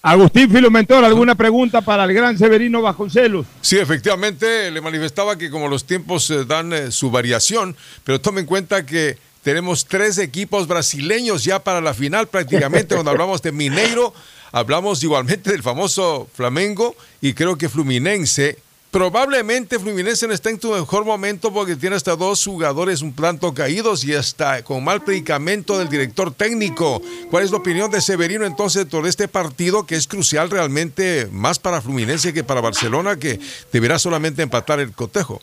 [0.07, 3.47] Agustín Filomentor, ¿alguna pregunta para el gran Severino Vasconcelos?
[3.63, 7.75] Sí, efectivamente, le manifestaba que como los tiempos eh, dan eh, su variación,
[8.05, 13.11] pero tome en cuenta que tenemos tres equipos brasileños ya para la final prácticamente, cuando
[13.13, 14.13] hablamos de Mineiro,
[14.53, 18.59] hablamos igualmente del famoso Flamengo y creo que Fluminense
[18.95, 24.05] Probablemente Fluminense está en tu mejor momento porque tiene hasta dos jugadores un tanto caídos
[24.05, 27.03] y está con mal predicamento del director técnico.
[27.29, 31.59] ¿Cuál es la opinión de Severino entonces sobre este partido que es crucial realmente más
[31.59, 33.41] para Fluminense que para Barcelona que
[33.73, 35.43] deberá solamente empatar el cotejo?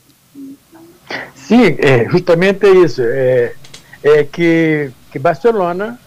[1.36, 3.04] Sí, eh, justamente eso.
[3.06, 3.52] Eh,
[4.02, 6.00] eh, que, que, Barcelona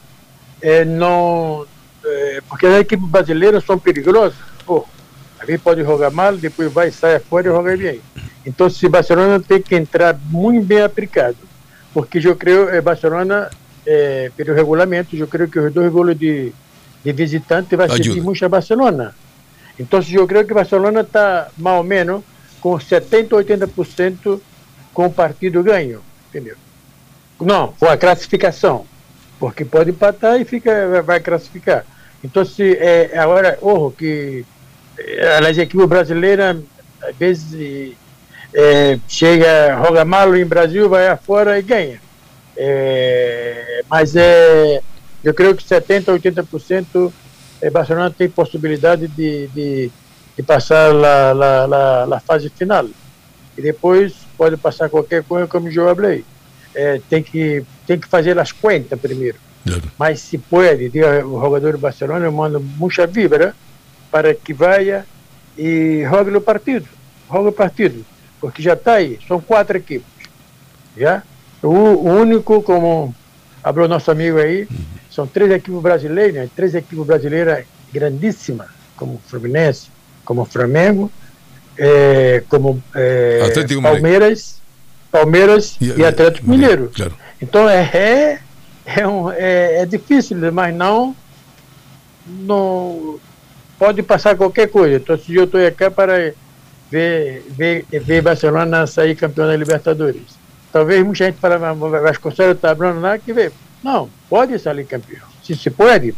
[0.87, 1.66] no...
[2.49, 4.39] porque los equipos brasileiros son peligrosos.
[5.45, 8.01] Alguém pode jogar mal, depois vai, sai fora e joga bem.
[8.47, 11.37] Então, se Barcelona tem que entrar muito bem aplicado,
[11.93, 13.51] porque eu creio que Barcelona,
[13.87, 16.51] é, pelo regulamento, eu creio que os dois gols de,
[17.05, 19.15] de visitante vai servir muito a Barcelona.
[19.79, 22.23] Então, eu creio que Barcelona está, mais ou menos,
[22.59, 24.41] com 70% 80%
[24.95, 26.01] com o partido ganho,
[26.31, 26.57] entendeu?
[27.39, 28.87] Não, com a classificação,
[29.39, 31.85] porque pode empatar e fica, vai classificar.
[32.23, 34.47] Então, se, é, agora, orro, que
[35.39, 36.57] as equipes brasileiras,
[37.03, 37.97] às vezes,
[38.55, 42.01] é, chega, joga mal em Brasil, vai afora e ganha.
[42.57, 44.81] É, mas é,
[45.23, 47.12] eu creio que 70%, 80%
[47.61, 49.91] é, Barcelona tem possibilidade de, de,
[50.37, 52.87] de passar a fase final.
[53.57, 56.25] E depois pode passar qualquer coisa, como eu falei.
[56.75, 59.39] É, tem, que, tem que fazer as contas primeiro.
[59.99, 60.91] Mas se pode,
[61.25, 63.55] o jogador do Barcelona manda muita vibra
[64.15, 65.05] para que vaya
[65.59, 66.86] e jogue o partido.
[67.28, 68.07] Jogue o partido.
[68.41, 70.07] Porque já está aí, são quatro equipes.
[70.97, 71.24] Já?
[71.61, 73.12] O, o único, como
[73.61, 74.69] abriu nosso amigo aí,
[75.11, 76.51] são três equipes brasileiras, né?
[76.55, 79.89] três equipes brasileiras grandíssimas, como Fluminense,
[80.24, 81.11] como Flamengo,
[81.77, 84.61] é, como é, Palmeiras,
[85.11, 86.93] Palmeiras e, e Atlético Mineiro.
[86.95, 87.16] Claro.
[87.43, 88.41] Então é, é,
[88.86, 91.16] é, um, é, é difícil, mas não,
[92.24, 93.19] não
[93.79, 94.97] pode passar qualquer coisa.
[94.97, 96.33] Então, se eu estou aqui para
[96.91, 100.39] ver, ver, ver Barcelona sair campeão da Libertadores.
[100.73, 103.53] talvez muita gente fala, Vasconcelos está falando nada que ver.
[103.83, 106.15] Não, pode sair campeão, se se pode.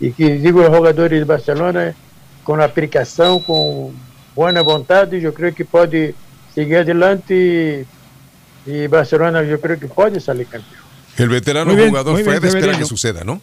[0.00, 1.94] E que digo aos jogadores de Barcelona,
[2.42, 3.92] com aplicação, com
[4.34, 6.14] boa vontade, eu creio que pode
[6.54, 7.86] seguir adelante
[8.66, 10.82] y Barcelona yo creo que puede salir campeón.
[11.16, 13.42] El veterano bien, jugador Fred espera que suceda, ¿no?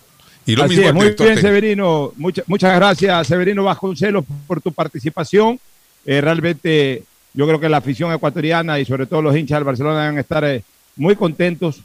[0.49, 2.11] Y lo Así mismo es, muy bien, Severino.
[2.17, 5.59] Mucha, muchas gracias, Severino Vasconcelos, por tu participación.
[6.03, 7.03] Eh, realmente
[7.35, 10.43] yo creo que la afición ecuatoriana y sobre todo los hinchas del Barcelona deben estar
[10.43, 10.63] eh,
[10.95, 11.81] muy contentos,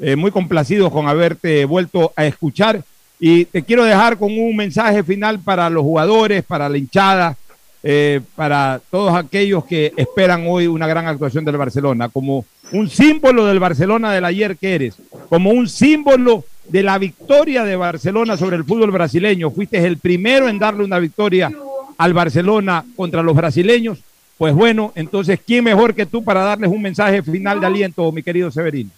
[0.00, 2.82] eh, muy complacidos con haberte vuelto a escuchar.
[3.20, 7.36] Y te quiero dejar con un mensaje final para los jugadores, para la hinchada,
[7.82, 13.46] eh, para todos aquellos que esperan hoy una gran actuación del Barcelona, como un símbolo
[13.46, 14.96] del Barcelona del ayer que eres,
[15.28, 19.50] como un símbolo de la victoria de Barcelona sobre el fútbol brasileño.
[19.50, 21.50] Fuiste el primero en darle una victoria
[21.98, 23.98] al Barcelona contra los brasileños.
[24.38, 28.22] Pues bueno, entonces, ¿quién mejor que tú para darles un mensaje final de aliento, mi
[28.22, 28.90] querido Severino?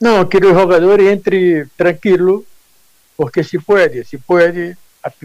[0.00, 2.44] No, que los jugadores entre tranquilo,
[3.16, 4.76] porque si puede, si puede,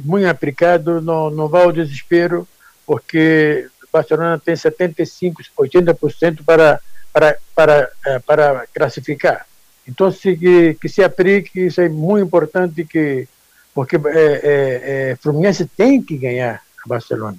[0.04, 2.48] muito aplicado, não, não vai ao desespero,
[2.86, 6.80] porque o Barcelona tem 75%, 80% para,
[7.12, 9.46] para, para, eh, para classificar.
[9.88, 13.28] Então, que, que se aplique, isso é muito importante, que,
[13.74, 17.38] porque é, é, é, Fluminense tem que ganhar a Barcelona.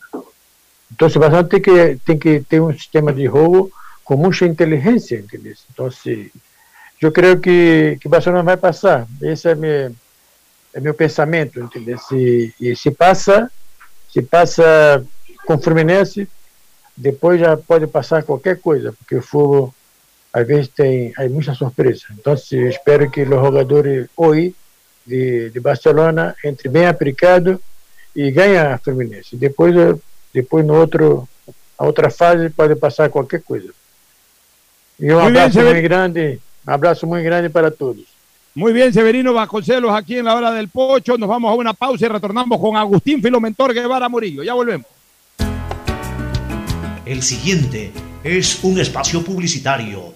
[0.92, 3.70] Então, o Barcelona tem que, tem que ter um sistema de jogo
[4.04, 5.54] com muita inteligência, entendeu?
[5.72, 6.32] Então, se,
[7.00, 9.06] eu creio que, que Barcelona vai passar.
[9.22, 9.92] Essa é minha
[10.72, 11.96] é meu pensamento, entendeu?
[11.98, 13.50] Se, e se passa,
[14.12, 15.02] se passa
[15.46, 16.28] com Fluminense,
[16.94, 19.74] depois já pode passar qualquer coisa, porque o fogo
[20.36, 22.04] às vezes tem há muita surpresa.
[22.10, 24.54] Então, eu espero que os jogadores hoje
[25.06, 27.58] de, de Barcelona entre bem aplicado
[28.14, 29.34] e ganhe a Fluminense.
[29.34, 29.74] Depois,
[30.34, 31.26] depois no outro,
[31.78, 33.70] a outra fase pode passar qualquer coisa.
[35.00, 36.38] E um abraço muito grande,
[36.68, 38.04] um abraço muito grande para todos.
[38.54, 41.16] Muy bien, Severino Vasconcelos, aquí en la hora del pocho.
[41.16, 44.42] Nos vamos a una pausa y retornamos con Agustín Filomentor Guevara Murillo.
[44.42, 44.86] Ya volvemos.
[47.06, 47.92] El siguiente
[48.22, 50.15] es un espacio publicitario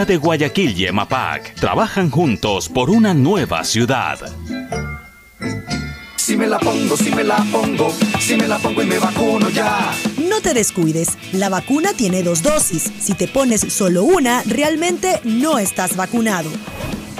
[0.05, 4.19] de Guayaquil y EMAPAC trabajan juntos por una nueva ciudad.
[6.15, 9.49] Si me la pongo, si me la pongo, si me la pongo y me vacuno
[9.49, 9.91] ya.
[10.17, 12.91] No te descuides, la vacuna tiene dos dosis.
[12.99, 16.49] Si te pones solo una, realmente no estás vacunado.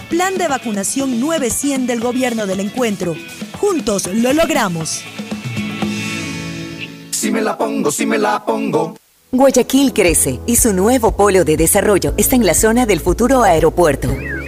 [0.09, 3.15] Plan de vacunación 900 del gobierno del encuentro.
[3.59, 5.03] Juntos lo logramos.
[7.11, 9.00] Si me la pongo, si me la pongo.
[9.33, 14.09] Guayaquil crece y su nuevo polo de desarrollo está en la zona del futuro aeropuerto.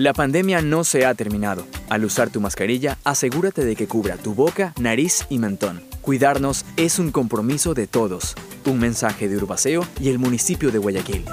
[0.00, 1.66] La pandemia no se ha terminado.
[1.90, 5.82] Al usar tu mascarilla, asegúrate de que cubra tu boca, nariz y mentón.
[6.00, 8.34] Cuidarnos es un compromiso de todos.
[8.64, 11.26] Un mensaje de Urbaceo y el municipio de Guayaquil.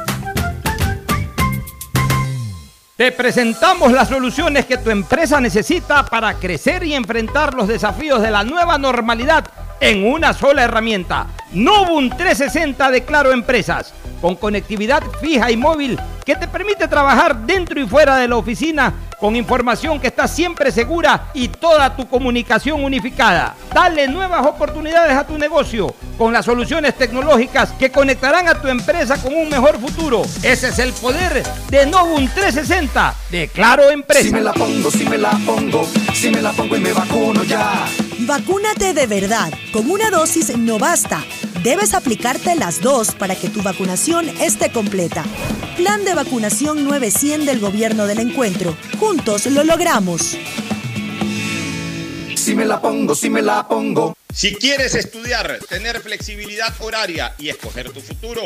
[2.98, 8.32] Te presentamos las soluciones que tu empresa necesita para crecer y enfrentar los desafíos de
[8.32, 9.46] la nueva normalidad
[9.80, 11.28] en una sola herramienta.
[11.52, 17.80] Novum 360 de Claro Empresas, con conectividad fija y móvil que te permite trabajar dentro
[17.80, 22.84] y fuera de la oficina con información que está siempre segura y toda tu comunicación
[22.84, 23.56] unificada.
[23.74, 29.18] Dale nuevas oportunidades a tu negocio con las soluciones tecnológicas que conectarán a tu empresa
[29.22, 30.24] con un mejor futuro.
[30.44, 34.24] Ese es el poder de Novum 360 de Claro Empresa.
[34.24, 37.44] Si me la pongo, si me la pongo, si me la pongo y me vacuno
[37.44, 37.88] ya.
[38.28, 39.54] Vacúnate de verdad.
[39.72, 41.26] Con una dosis no basta.
[41.64, 45.24] Debes aplicarte las dos para que tu vacunación esté completa.
[45.78, 48.76] Plan de vacunación 900 del Gobierno del Encuentro.
[49.00, 50.36] Juntos lo logramos.
[52.36, 54.18] Si me la pongo, si me la pongo.
[54.34, 58.42] Si quieres estudiar, tener flexibilidad horaria y escoger tu futuro,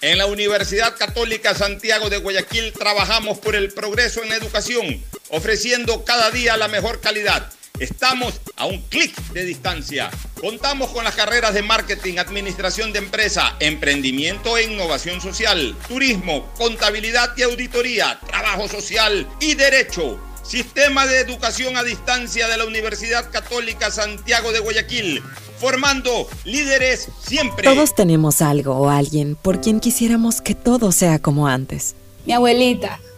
[0.00, 6.04] en la Universidad Católica Santiago de Guayaquil trabajamos por el progreso en la educación, ofreciendo
[6.04, 7.50] cada día la mejor calidad.
[7.80, 10.08] Estamos a un clic de distancia.
[10.40, 17.36] Contamos con las carreras de marketing, administración de empresa, emprendimiento e innovación social, turismo, contabilidad
[17.36, 20.20] y auditoría, trabajo social y derecho.
[20.44, 25.20] Sistema de Educación a Distancia de la Universidad Católica Santiago de Guayaquil,
[25.58, 27.64] formando líderes siempre.
[27.64, 31.96] Todos tenemos algo o alguien por quien quisiéramos que todo sea como antes.
[32.24, 33.00] Mi abuelita,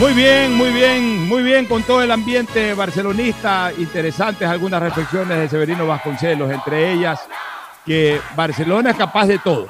[0.00, 3.72] Muy bien, muy bien, muy bien con todo el ambiente barcelonista.
[3.76, 7.18] Interesantes algunas reflexiones de Severino Vasconcelos, entre ellas
[7.84, 9.66] que Barcelona es capaz de todo,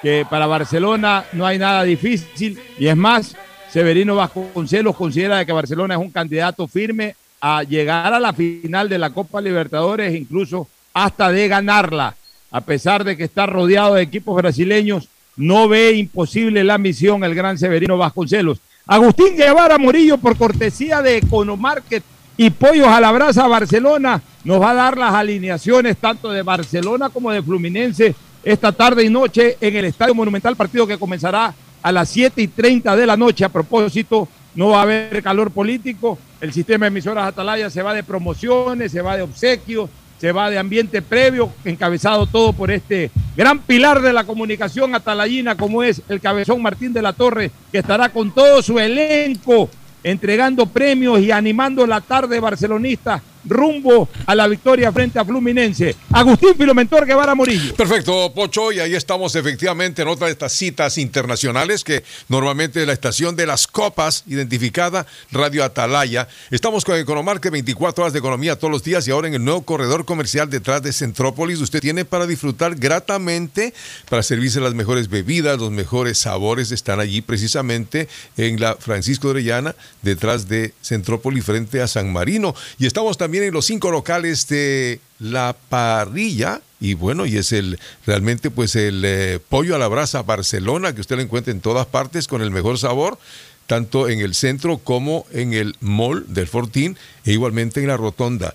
[0.00, 3.36] que para Barcelona no hay nada difícil y es más,
[3.70, 8.98] Severino Vasconcelos considera que Barcelona es un candidato firme a llegar a la final de
[8.98, 12.16] la Copa Libertadores, incluso hasta de ganarla,
[12.50, 17.34] a pesar de que está rodeado de equipos brasileños, no ve imposible la misión el
[17.34, 18.58] gran Severino Vasconcelos.
[18.86, 22.02] Agustín Guevara Murillo, por cortesía de Economarket
[22.36, 27.10] y Pollos a la Brasa Barcelona, nos va a dar las alineaciones tanto de Barcelona
[27.10, 31.92] como de Fluminense esta tarde y noche en el Estadio Monumental, partido que comenzará a
[31.92, 33.44] las 7 y 30 de la noche.
[33.44, 37.94] A propósito, no va a haber calor político, el sistema de emisoras Atalaya se va
[37.94, 39.90] de promociones, se va de obsequios,
[40.20, 45.56] se va de ambiente previo, encabezado todo por este gran pilar de la comunicación atalayina
[45.56, 49.70] como es el cabezón Martín de la Torre, que estará con todo su elenco
[50.04, 55.96] entregando premios y animando la tarde barcelonista rumbo a la victoria frente a Fluminense.
[56.12, 57.74] Agustín Filomentor Guevara Morillo.
[57.74, 62.86] Perfecto, Pocho, y ahí estamos efectivamente en otra de estas citas internacionales que normalmente es
[62.86, 66.28] la estación de las copas identificada Radio Atalaya.
[66.50, 69.62] Estamos con Economarque 24 horas de economía todos los días y ahora en el nuevo
[69.62, 73.72] corredor comercial detrás de Centrópolis usted tiene para disfrutar gratamente,
[74.08, 79.32] para servirse las mejores bebidas, los mejores sabores están allí precisamente en la Francisco de
[79.32, 83.92] Orellana detrás de Centrópolis frente a San Marino y estamos también también en los cinco
[83.92, 89.78] locales de la parrilla y bueno, y es el realmente pues el eh, pollo a
[89.78, 93.20] la brasa Barcelona que usted lo encuentra en todas partes con el mejor sabor,
[93.68, 98.52] tanto en el centro como en el mall del Fortín e igualmente en la rotonda.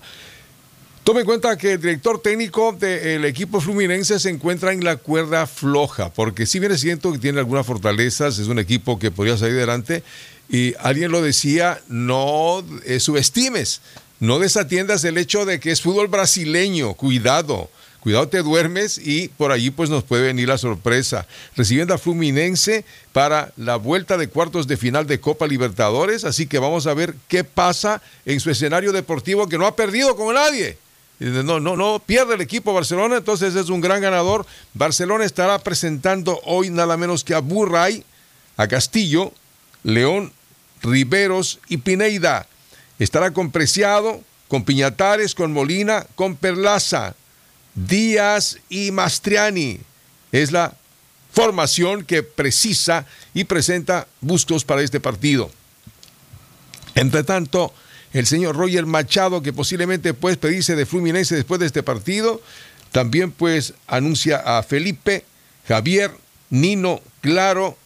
[1.04, 5.46] Tome en cuenta que el director técnico del equipo fluminense se encuentra en la cuerda
[5.46, 9.38] floja, porque si bien es cierto que tiene algunas fortalezas, es un equipo que podría
[9.38, 10.02] salir adelante,
[10.50, 13.80] y alguien lo decía, no eh, subestimes,
[14.20, 17.70] no desatiendas el hecho de que es fútbol brasileño, cuidado.
[18.00, 21.26] Cuidado, te duermes y por allí pues nos puede venir la sorpresa.
[21.56, 26.60] Recibiendo a Fluminense para la vuelta de cuartos de final de Copa Libertadores, así que
[26.60, 30.78] vamos a ver qué pasa en su escenario deportivo que no ha perdido como nadie.
[31.18, 34.46] No, no, no pierde el equipo Barcelona, entonces es un gran ganador.
[34.74, 38.04] Barcelona estará presentando hoy nada menos que a Burray,
[38.56, 39.32] a Castillo,
[39.82, 40.32] León,
[40.80, 42.46] Riveros y Pineida.
[42.98, 47.14] Estará con Preciado, con Piñatares, con Molina, con Perlaza.
[47.76, 49.80] Díaz y Mastriani.
[50.32, 50.74] Es la
[51.32, 55.50] formación que precisa y presenta Bustos para este partido.
[56.94, 57.74] Entre tanto,
[58.14, 62.40] el señor Roger Machado, que posiblemente puede pedirse de Fluminense después de este partido,
[62.90, 65.26] también pues anuncia a Felipe,
[65.68, 66.10] Javier,
[66.48, 67.76] Nino, Claro,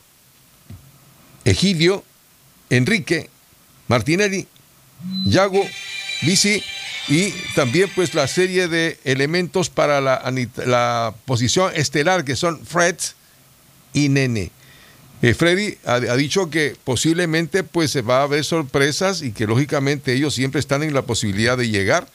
[1.45, 2.05] Egidio,
[2.69, 3.29] Enrique,
[3.89, 4.47] Martinelli,
[5.25, 5.65] Yago,
[6.23, 6.63] Bici
[7.09, 12.97] y también pues la serie de elementos para la, posición estelar que son Fred
[13.93, 14.51] y Nene.
[15.23, 20.15] Eh, Freddy ha, dicho que posiblemente pues se va a haber sorpresas y que lógicamente
[20.15, 22.09] ellos siempre están en la posibilidad de llegar,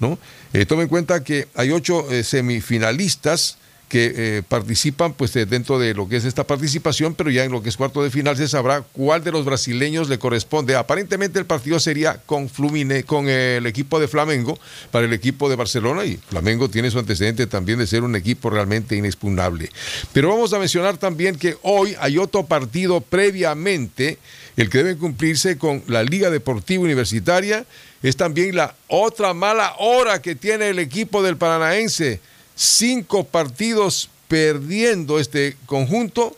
[0.00, 0.18] ¿no?
[0.52, 3.56] Eh, en cuenta que hay ocho eh, semifinalistas
[3.92, 7.62] que eh, participan pues dentro de lo que es esta participación, pero ya en lo
[7.62, 10.76] que es cuarto de final se sabrá cuál de los brasileños le corresponde.
[10.76, 14.58] Aparentemente el partido sería con Flumine, con el equipo de Flamengo
[14.90, 18.48] para el equipo de Barcelona y Flamengo tiene su antecedente también de ser un equipo
[18.48, 19.68] realmente inexpugnable.
[20.14, 24.16] Pero vamos a mencionar también que hoy hay otro partido previamente,
[24.56, 27.66] el que debe cumplirse con la Liga Deportiva Universitaria,
[28.02, 32.20] es también la otra mala hora que tiene el equipo del Paranaense
[32.54, 36.36] cinco partidos perdiendo este conjunto.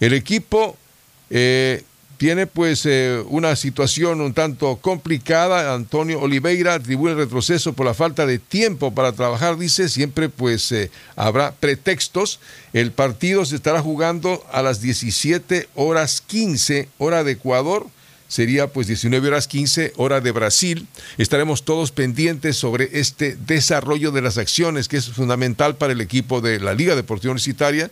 [0.00, 0.76] El equipo
[1.30, 1.82] eh,
[2.16, 5.74] tiene pues eh, una situación un tanto complicada.
[5.74, 10.72] Antonio Oliveira atribuye el retroceso por la falta de tiempo para trabajar, dice, siempre pues
[10.72, 12.40] eh, habrá pretextos.
[12.72, 17.86] El partido se estará jugando a las 17 horas 15 hora de Ecuador
[18.28, 20.86] sería pues 19 horas 15 hora de Brasil.
[21.18, 26.40] Estaremos todos pendientes sobre este desarrollo de las acciones que es fundamental para el equipo
[26.40, 27.90] de la Liga Deportiva Universitaria.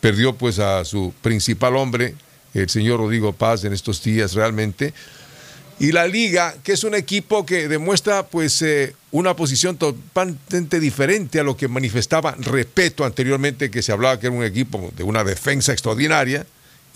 [0.00, 2.14] Perdió pues a su principal hombre,
[2.54, 4.94] el señor Rodrigo Paz, en estos días realmente.
[5.78, 11.38] Y la liga, que es un equipo que demuestra pues eh, una posición totalmente diferente
[11.38, 15.22] a lo que manifestaba Repeto anteriormente, que se hablaba que era un equipo de una
[15.22, 16.46] defensa extraordinaria,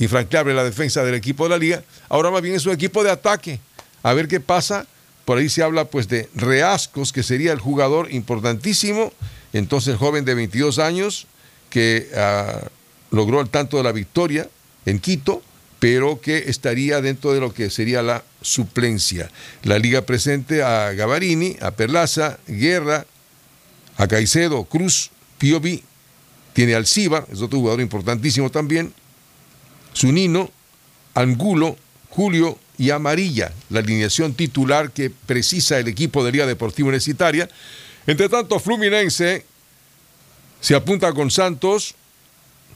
[0.00, 3.10] infranqueable la defensa del equipo de la liga, ahora más bien es un equipo de
[3.10, 3.60] ataque.
[4.02, 4.86] A ver qué pasa.
[5.24, 9.12] Por ahí se habla pues de Reascos, que sería el jugador importantísimo.
[9.52, 11.26] Entonces joven de 22 años
[11.68, 12.68] que ah,
[13.10, 14.48] logró el tanto de la victoria
[14.86, 15.42] en Quito,
[15.78, 19.30] pero que estaría dentro de lo que sería la suplencia.
[19.62, 23.06] La liga presente a Gavarini, a Perlaza, Guerra,
[23.96, 25.84] a Caicedo, Cruz, Piovi,
[26.52, 28.92] tiene al es otro jugador importantísimo también,
[29.94, 30.50] Zunino,
[31.14, 31.76] Angulo,
[32.10, 37.48] Julio y Amarilla, la alineación titular que precisa el equipo de Liga Deportiva Universitaria.
[38.06, 39.44] Entre tanto, Fluminense
[40.60, 41.94] se apunta con Santos,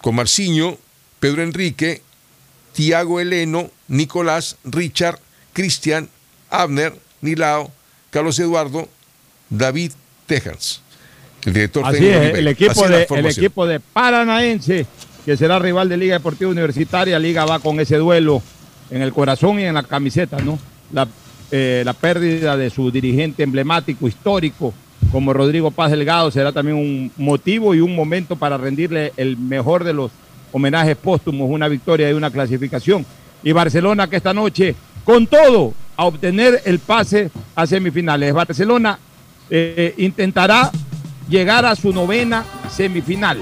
[0.00, 0.76] con Marciño,
[1.20, 2.02] Pedro Enrique,
[2.74, 5.18] Tiago Heleno, Nicolás, Richard,
[5.52, 6.08] Cristian,
[6.50, 7.72] Abner, Nilao,
[8.10, 8.88] Carlos Eduardo,
[9.48, 9.92] David
[10.26, 10.82] Tejans.
[11.44, 14.86] El director Así es, el equipo, de, el equipo de Paranaense
[15.24, 17.18] que será rival de Liga Deportiva Universitaria.
[17.18, 18.42] Liga va con ese duelo
[18.90, 20.58] en el corazón y en la camiseta, ¿no?
[20.92, 21.08] La,
[21.50, 24.74] eh, la pérdida de su dirigente emblemático, histórico,
[25.10, 29.84] como Rodrigo Paz Delgado, será también un motivo y un momento para rendirle el mejor
[29.84, 30.10] de los
[30.52, 33.04] homenajes póstumos, una victoria y una clasificación.
[33.42, 34.74] Y Barcelona que esta noche,
[35.04, 38.32] con todo, a obtener el pase a semifinales.
[38.32, 38.98] Barcelona
[39.50, 40.70] eh, intentará
[41.28, 43.38] llegar a su novena semifinal.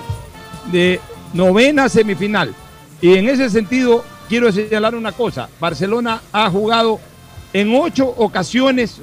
[0.70, 1.00] De
[1.32, 2.54] novena semifinal.
[3.00, 5.48] Y en ese sentido, quiero señalar una cosa.
[5.60, 7.00] Barcelona ha jugado
[7.52, 9.00] en ocho ocasiones,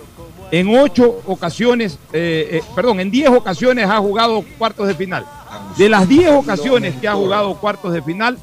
[0.51, 5.25] en ocho ocasiones, eh, eh, perdón, en diez ocasiones ha jugado cuartos de final.
[5.77, 8.37] De las diez ocasiones que ha jugado cuartos de final,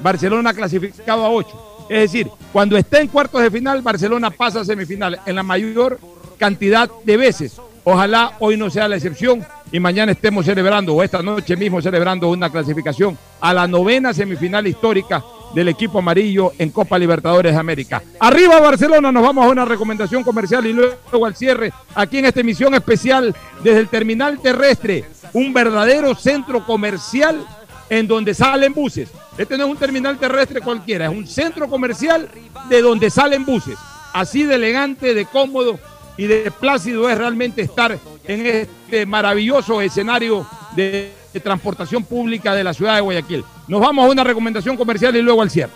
[0.00, 1.62] Barcelona ha clasificado a ocho.
[1.88, 5.98] Es decir, cuando está en cuartos de final, Barcelona pasa a semifinal en la mayor
[6.36, 7.60] cantidad de veces.
[7.84, 12.28] Ojalá hoy no sea la excepción y mañana estemos celebrando, o esta noche mismo celebrando
[12.28, 15.22] una clasificación a la novena semifinal histórica
[15.54, 18.02] del equipo amarillo en Copa Libertadores de América.
[18.20, 22.40] Arriba Barcelona, nos vamos a una recomendación comercial y luego al cierre, aquí en esta
[22.40, 27.44] emisión especial desde el terminal terrestre, un verdadero centro comercial
[27.88, 29.10] en donde salen buses.
[29.38, 32.28] Este no es un terminal terrestre cualquiera, es un centro comercial
[32.68, 33.78] de donde salen buses.
[34.12, 35.78] Así de elegante, de cómodo
[36.16, 41.12] y de plácido es realmente estar en este maravilloso escenario de,
[41.42, 43.44] transportación pública de la ciudad de Guayaquil.
[43.68, 45.72] Nos vamos a una recomendación comercial y luego al cierre.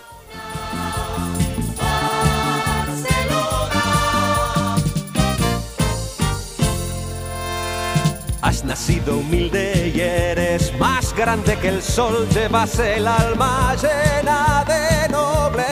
[8.41, 15.09] Has nacido humilde y eres más grande que el sol, llevas el alma llena de
[15.09, 15.71] nobleza,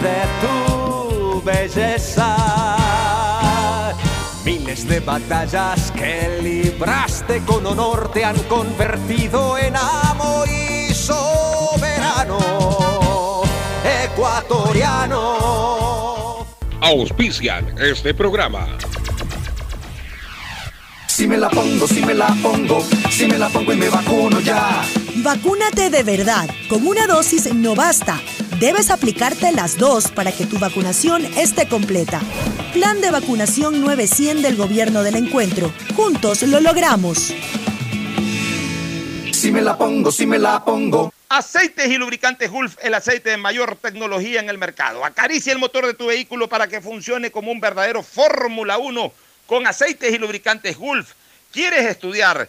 [0.00, 2.21] de tu belleza.
[4.92, 12.38] De batallas que libraste con honor te han convertido en amo y soberano
[14.04, 16.46] ecuatoriano.
[16.82, 18.76] Auspician este programa.
[21.06, 24.40] Si me la pongo, si me la pongo, si me la pongo y me vacuno
[24.40, 24.84] ya.
[25.16, 26.48] Vacúnate de verdad.
[26.68, 28.18] Con una dosis no basta.
[28.58, 32.20] Debes aplicarte las dos para que tu vacunación esté completa.
[32.72, 35.70] Plan de vacunación 900 del Gobierno del Encuentro.
[35.94, 37.34] Juntos lo logramos.
[39.32, 41.12] Si me la pongo, si me la pongo.
[41.28, 45.04] Aceites y lubricantes Gulf, el aceite de mayor tecnología en el mercado.
[45.04, 49.12] Acaricia el motor de tu vehículo para que funcione como un verdadero Fórmula 1
[49.46, 51.12] con aceites y lubricantes Gulf.
[51.52, 52.48] ¿Quieres estudiar,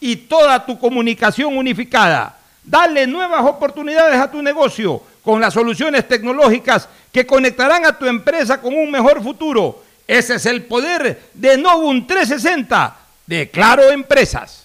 [0.00, 2.36] y toda tu comunicación unificada.
[2.62, 8.60] Dale nuevas oportunidades a tu negocio con las soluciones tecnológicas que conectarán a tu empresa
[8.60, 9.82] con un mejor futuro.
[10.06, 12.96] Ese es el poder de Novum 360
[13.26, 14.64] de Claro Empresas.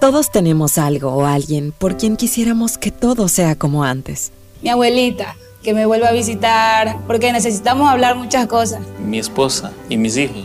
[0.00, 4.32] Todos tenemos algo o alguien por quien quisiéramos que todo sea como antes.
[4.60, 8.80] Mi abuelita, que me vuelva a visitar, porque necesitamos hablar muchas cosas.
[8.98, 10.44] Mi esposa y mis hijos,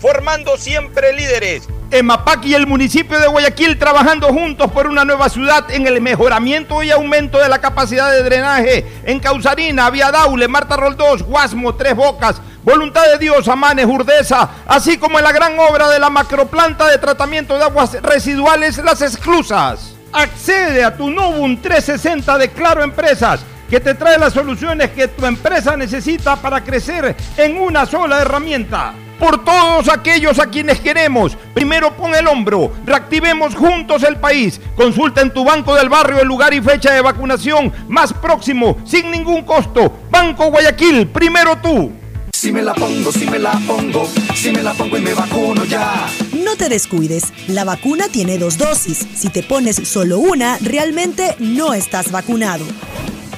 [0.00, 1.68] formando siempre líderes.
[1.90, 6.82] EMAPAC y el municipio de Guayaquil trabajando juntos por una nueva ciudad en el mejoramiento
[6.82, 11.96] y aumento de la capacidad de drenaje en Causarina, Vía Daule, Marta Roldós, Guasmo, Tres
[11.96, 16.86] Bocas, Voluntad de Dios, Amanes, Urdesa, así como en la gran obra de la macroplanta
[16.88, 19.94] de tratamiento de aguas residuales Las Exclusas.
[20.12, 25.24] Accede a tu Novum 360 de Claro Empresas que te trae las soluciones que tu
[25.26, 28.94] empresa necesita para crecer en una sola herramienta.
[29.18, 34.60] Por todos aquellos a quienes queremos, primero pon el hombro, reactivemos juntos el país.
[34.76, 39.10] Consulta en tu banco del barrio el lugar y fecha de vacunación más próximo, sin
[39.10, 39.92] ningún costo.
[40.10, 41.90] Banco Guayaquil, primero tú.
[42.32, 45.64] Si me la pongo, si me la pongo, si me la pongo y me vacuno
[45.64, 46.06] ya.
[46.32, 49.04] No te descuides, la vacuna tiene dos dosis.
[49.16, 52.64] Si te pones solo una, realmente no estás vacunado.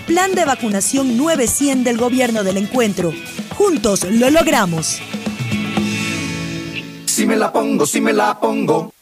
[0.06, 3.14] Plan de vacunación 900 del gobierno del encuentro.
[3.56, 5.00] Juntos lo logramos.
[7.20, 8.94] Si me la pongo, si me la pongo.